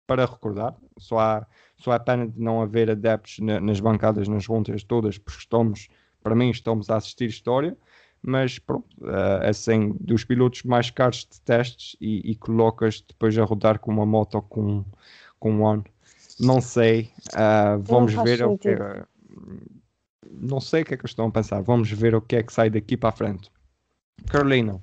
para 0.05 0.25
recordar. 0.25 0.75
Só 0.97 1.19
há, 1.19 1.47
só 1.77 1.91
há 1.91 1.99
pena 1.99 2.27
de 2.27 2.39
não 2.39 2.61
haver 2.61 2.91
adeptos 2.91 3.39
na, 3.39 3.59
nas 3.59 3.79
bancadas, 3.79 4.27
nas 4.27 4.43
juntas 4.43 4.83
todas, 4.83 5.17
porque 5.17 5.39
estamos, 5.39 5.87
para 6.21 6.35
mim, 6.35 6.49
estamos 6.49 6.89
a 6.89 6.97
assistir 6.97 7.29
história. 7.29 7.77
Mas 8.23 8.59
pronto, 8.59 8.87
uh, 9.01 9.47
assim, 9.47 9.95
dos 9.99 10.23
pilotos 10.23 10.63
mais 10.63 10.91
caros 10.91 11.27
de 11.29 11.41
testes 11.41 11.95
e, 11.99 12.31
e 12.31 12.35
colocas 12.35 13.01
depois 13.01 13.35
a 13.37 13.43
rodar 13.43 13.79
com 13.79 13.91
uma 13.91 14.05
moto 14.05 14.41
com, 14.43 14.85
com 15.39 15.51
um 15.51 15.65
ano. 15.65 15.85
Não 16.39 16.61
sei, 16.61 17.11
uh, 17.33 17.81
vamos 17.81 18.13
ver 18.13 18.43
o 18.43 18.57
que. 18.57 18.69
Uh, 18.69 19.05
não 20.29 20.59
sei 20.61 20.83
o 20.83 20.85
que 20.85 20.93
é 20.93 20.97
que 20.97 21.05
estão 21.05 21.27
a 21.27 21.31
pensar. 21.31 21.61
Vamos 21.61 21.91
ver 21.91 22.15
o 22.15 22.21
que 22.21 22.35
é 22.35 22.43
que 22.43 22.53
sai 22.53 22.69
daqui 22.69 22.95
para 22.95 23.09
a 23.09 23.13
frente. 23.13 23.51
Carolina, 24.27 24.81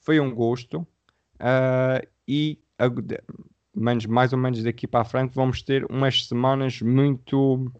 foi 0.00 0.18
um 0.18 0.34
gosto 0.34 0.80
uh, 0.80 2.06
e 2.26 2.58
menos, 3.74 4.06
mais 4.06 4.32
ou 4.32 4.38
menos 4.38 4.62
daqui 4.62 4.86
para 4.86 5.00
a 5.00 5.04
frente 5.04 5.34
vamos 5.34 5.62
ter 5.62 5.84
umas 5.90 6.26
semanas 6.26 6.80
muito 6.80 7.70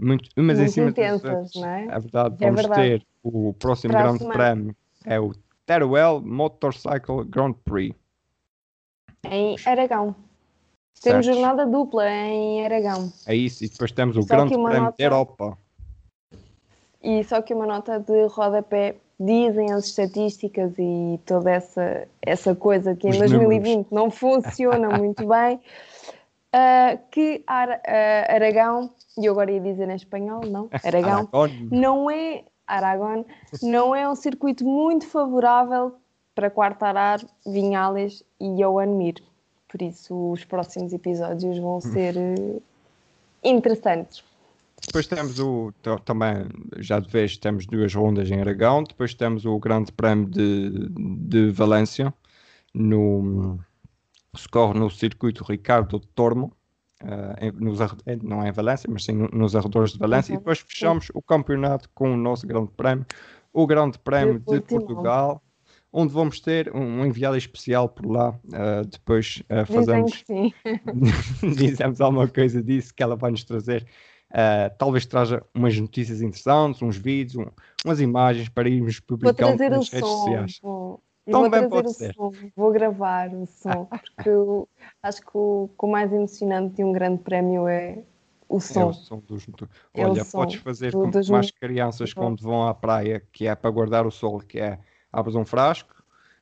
muito 0.00 0.28
umas 0.36 0.58
muito 0.58 0.68
em 0.68 0.72
cima 0.72 0.90
intensas, 0.90 1.52
não 1.54 1.68
é? 1.68 1.84
É 1.84 1.98
verdade, 1.98 2.36
é 2.40 2.46
vamos 2.46 2.60
verdade. 2.60 2.82
ter 2.82 3.06
o 3.22 3.54
próximo 3.54 3.92
Grande 3.92 4.24
Prémio 4.24 4.76
é 5.04 5.20
o 5.20 5.32
Teruel 5.66 6.20
Motorcycle 6.20 7.24
Grand 7.24 7.54
Prix 7.64 7.94
em 9.24 9.56
Aragão. 9.66 10.14
Temos 11.02 11.24
jornada 11.24 11.64
dupla 11.66 12.08
em 12.08 12.64
Aragão. 12.64 13.10
É 13.26 13.34
isso, 13.34 13.64
e 13.64 13.68
depois 13.68 13.90
temos 13.92 14.16
o 14.16 14.26
Grande 14.26 14.50
Prémio 14.50 14.82
nota... 14.82 14.94
da 14.98 15.04
Europa. 15.04 15.58
E 17.02 17.24
só 17.24 17.40
que 17.40 17.54
uma 17.54 17.66
nota 17.66 17.98
de 17.98 18.26
rodapé 18.26 18.96
dizem 19.18 19.72
as 19.72 19.86
estatísticas 19.86 20.72
e 20.78 21.18
toda 21.24 21.50
essa, 21.50 22.06
essa 22.20 22.54
coisa 22.54 22.94
que 22.94 23.06
em 23.06 23.10
Os 23.10 23.18
2020 23.18 23.64
números. 23.64 23.86
não 23.90 24.10
funciona 24.10 24.98
muito 24.98 25.26
bem, 25.26 25.60
uh, 26.54 26.98
que 27.10 27.42
Ar, 27.46 27.68
uh, 27.68 28.34
Aragão, 28.34 28.92
e 29.18 29.26
eu 29.26 29.32
agora 29.32 29.52
ia 29.52 29.60
dizer 29.60 29.88
em 29.88 29.94
espanhol, 29.94 30.40
não, 30.46 30.68
Aragão, 30.84 31.28
não 31.70 32.10
é, 32.10 32.44
Aragão, 32.66 33.24
não 33.62 33.94
é 33.94 34.08
um 34.08 34.14
circuito 34.14 34.64
muito 34.64 35.06
favorável 35.06 35.96
para 36.34 36.50
Quartararo, 36.50 37.26
Vinhales 37.46 38.24
e 38.40 38.56
Johan 38.56 38.96
Mir. 38.96 39.22
Por 39.68 39.82
isso 39.82 40.32
os 40.32 40.44
próximos 40.44 40.92
episódios 40.92 41.58
vão 41.58 41.76
hum. 41.76 41.80
ser 41.80 42.16
uh, 42.16 42.62
interessantes. 43.44 44.24
Depois 44.86 45.06
temos 45.06 45.38
o 45.38 45.72
também, 46.06 46.46
já 46.78 46.98
de 46.98 47.08
vez, 47.08 47.36
temos 47.36 47.66
duas 47.66 47.94
rondas 47.94 48.30
em 48.30 48.40
Aragão. 48.40 48.82
Depois 48.82 49.12
temos 49.12 49.44
o 49.44 49.58
Grande 49.58 49.92
Prémio 49.92 50.26
de, 50.26 50.88
de 50.88 51.50
Valência, 51.50 52.14
no, 52.72 53.60
se 54.34 54.48
corre 54.48 54.78
no 54.78 54.90
circuito 54.90 55.44
Ricardo 55.44 55.98
Tormo. 56.00 56.52
Uh, 57.02 57.58
nos, 57.58 57.78
não 58.22 58.42
é 58.42 58.50
em 58.50 58.52
Valência, 58.52 58.88
mas 58.92 59.04
sim 59.04 59.12
nos 59.32 59.56
arredores 59.56 59.92
de 59.92 59.98
Valência. 59.98 60.32
Uhum. 60.32 60.36
E 60.36 60.38
depois 60.38 60.60
fechamos 60.60 61.08
o 61.14 61.22
campeonato 61.22 61.88
com 61.94 62.12
o 62.12 62.16
nosso 62.16 62.46
Grande 62.46 62.70
Prémio, 62.76 63.06
o 63.52 63.66
Grande 63.66 63.98
Prémio 63.98 64.38
de, 64.38 64.56
de 64.56 64.60
Portugal 64.60 65.42
onde 65.92 66.12
vamos 66.12 66.38
ter 66.38 66.72
um 66.72 67.04
enviado 67.04 67.36
especial 67.36 67.88
por 67.88 68.06
lá. 68.06 68.30
Uh, 68.44 68.86
depois 68.88 69.42
uh, 69.50 69.66
fazemos. 69.66 70.24
Dizemos 71.56 72.00
alguma 72.00 72.28
coisa 72.28 72.62
disso 72.62 72.94
que 72.94 73.02
ela 73.02 73.16
vai 73.16 73.32
nos 73.32 73.42
trazer 73.42 73.84
Uh, 74.30 74.70
talvez 74.78 75.04
traja 75.06 75.42
umas 75.52 75.76
notícias 75.76 76.22
interessantes, 76.22 76.80
uns 76.82 76.96
vídeos, 76.96 77.34
um, 77.36 77.50
umas 77.84 78.00
imagens 78.00 78.48
para 78.48 78.68
irmos 78.68 79.00
publicar 79.00 79.50
nas 79.50 79.58
redes 79.58 79.88
som, 79.88 79.98
sociais. 79.98 80.60
Vou, 80.62 81.02
vou 81.30 81.50
trazer 81.50 81.68
pode 81.68 81.88
o 81.88 81.92
ser. 81.92 82.14
som, 82.14 82.32
vou 82.56 82.72
gravar 82.72 83.28
o 83.34 83.46
som, 83.46 83.86
porque 84.16 84.28
eu 84.28 84.68
acho 85.02 85.20
que 85.20 85.30
o, 85.34 85.70
o 85.78 85.86
mais 85.86 86.12
emocionante 86.12 86.76
de 86.76 86.84
um 86.84 86.92
grande 86.92 87.22
prémio 87.22 87.68
é 87.68 88.02
o 88.48 88.60
som. 88.60 88.80
É 88.80 88.84
o 88.86 88.92
som 88.92 89.18
dos 89.20 89.46
é 89.94 90.04
Olha, 90.04 90.24
podes 90.24 90.56
fazer 90.56 90.92
do, 90.92 91.00
como 91.00 91.36
as 91.36 91.50
crianças 91.50 92.12
quando 92.12 92.42
vão 92.42 92.66
à 92.66 92.74
praia, 92.74 93.22
que 93.32 93.46
é 93.46 93.54
para 93.54 93.70
guardar 93.70 94.06
o 94.06 94.10
sol, 94.10 94.40
que 94.40 94.58
é 94.58 94.78
abres 95.12 95.36
um 95.36 95.44
frasco, 95.44 95.94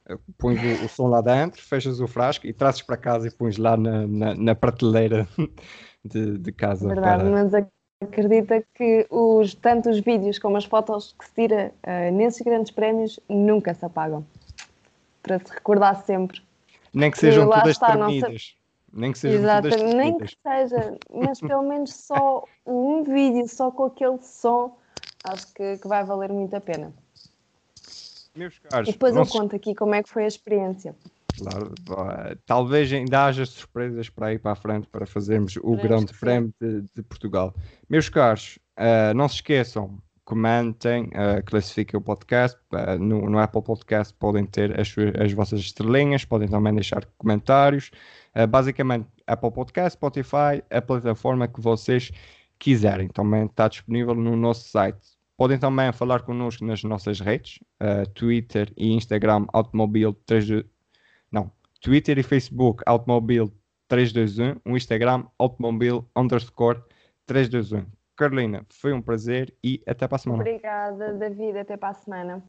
eh, 0.08 0.18
pões 0.38 0.58
o, 0.62 0.84
o, 0.84 0.88
som 0.88 1.08
lá 1.08 1.20
dentro, 1.20 1.62
fechas 1.62 2.00
o 2.00 2.08
frasco 2.08 2.46
e 2.46 2.52
trazes 2.52 2.82
para 2.82 2.96
casa 2.96 3.28
e 3.28 3.30
pões 3.30 3.56
lá 3.56 3.76
na, 3.76 4.06
na, 4.06 4.34
na 4.34 4.54
prateleira 4.54 5.28
de, 6.04 6.38
de 6.38 6.52
casa. 6.52 6.88
Verdade, 6.88 7.24
para... 7.24 7.30
mas 7.30 7.54
acredita 8.00 8.64
que 8.74 9.06
os, 9.10 9.54
tanto 9.54 9.90
os 9.90 10.00
vídeos 10.00 10.38
como 10.38 10.56
as 10.56 10.64
fotos 10.64 11.14
que 11.18 11.24
se 11.26 11.34
tira 11.34 11.72
uh, 11.86 12.14
nesses 12.14 12.40
grandes 12.42 12.70
prémios 12.70 13.18
nunca 13.28 13.74
se 13.74 13.84
apagam. 13.84 14.24
Para 15.28 15.38
se 15.38 15.52
recordar 15.52 16.04
sempre. 16.04 16.42
Nem 16.92 17.10
que 17.10 17.18
sejam 17.18 17.48
todas 17.48 17.68
está, 17.68 17.92
tremidas. 17.92 18.56
Nem 18.92 19.12
que 19.12 19.18
sejam 19.18 19.40
Exato, 19.40 19.68
todas 19.68 19.94
nem 19.94 20.18
que 20.18 20.36
seja, 20.42 20.98
mas 21.12 21.40
pelo 21.40 21.62
menos 21.62 21.92
só 21.94 22.44
um 22.66 23.04
vídeo, 23.04 23.46
só 23.46 23.70
com 23.70 23.84
aquele 23.84 24.18
som, 24.22 24.76
acho 25.24 25.52
que, 25.52 25.76
que 25.76 25.86
vai 25.86 26.04
valer 26.04 26.32
muito 26.32 26.56
a 26.56 26.60
pena. 26.60 26.92
Meus 28.34 28.58
caros, 28.58 28.88
e 28.88 28.92
depois 28.92 29.14
eu 29.14 29.26
conto 29.26 29.54
aqui 29.54 29.74
como 29.74 29.94
é 29.94 30.02
que 30.02 30.08
foi 30.08 30.24
a 30.24 30.28
experiência. 30.28 30.96
Claro, 31.36 31.72
talvez 32.46 32.92
ainda 32.92 33.26
haja 33.26 33.44
surpresas 33.46 34.08
para 34.08 34.32
ir 34.32 34.40
para 34.40 34.52
a 34.52 34.56
frente 34.56 34.88
para 34.88 35.06
fazermos 35.06 35.56
o 35.56 35.76
Grande 35.76 36.12
Prémio 36.14 36.52
de, 36.60 36.82
de, 36.94 37.02
Portugal. 37.02 37.54
Meus 37.88 38.08
caros, 38.08 38.58
uh, 38.76 39.14
não 39.14 39.28
se 39.28 39.36
esqueçam, 39.36 39.98
comentem, 40.28 41.04
uh, 41.04 41.42
classifiquem 41.46 41.96
o 41.96 42.02
podcast. 42.02 42.58
Uh, 42.70 42.98
no, 42.98 43.30
no, 43.30 43.38
Apple 43.38 43.62
Podcast 43.62 44.12
podem 44.12 44.44
ter 44.44 44.78
as, 44.78 44.94
as 45.18 45.32
vossas 45.32 45.60
estrelinhas, 45.60 46.26
podem 46.26 46.46
também 46.46 46.74
deixar 46.74 47.02
comentários. 47.16 47.90
Uh, 48.36 48.46
basicamente, 48.46 49.08
Apple 49.26 49.50
Podcast, 49.50 49.94
Spotify, 49.94 50.62
a 50.70 50.82
plataforma 50.82 51.48
que 51.48 51.62
vocês 51.62 52.12
quiserem. 52.58 53.08
Também 53.08 53.46
está 53.46 53.68
disponível 53.68 54.14
no 54.14 54.36
nosso 54.36 54.68
site. 54.68 54.98
Podem 55.34 55.58
também 55.58 55.90
falar 55.94 56.20
connosco 56.20 56.62
nas 56.62 56.82
nossas 56.82 57.20
redes, 57.20 57.60
Twitter 58.12 58.72
e 58.76 58.92
Instagram, 58.92 59.46
Automobile 59.52 60.12
3 60.26 60.64
não. 61.30 61.52
Twitter 61.80 62.18
e 62.18 62.24
Facebook, 62.24 62.82
Automobil 62.84 63.52
321. 63.86 64.60
O 64.64 64.76
Instagram, 64.76 65.26
Automobil 65.38 66.04
underscore 66.16 66.82
321. 67.24 67.97
Carolina, 68.18 68.66
foi 68.68 68.92
um 68.92 69.00
prazer 69.00 69.54
e 69.62 69.80
até 69.86 70.08
para 70.08 70.16
a 70.16 70.18
semana. 70.18 70.42
Obrigada, 70.42 71.14
David. 71.14 71.56
Até 71.56 71.76
para 71.76 71.90
a 71.90 71.94
semana. 71.94 72.42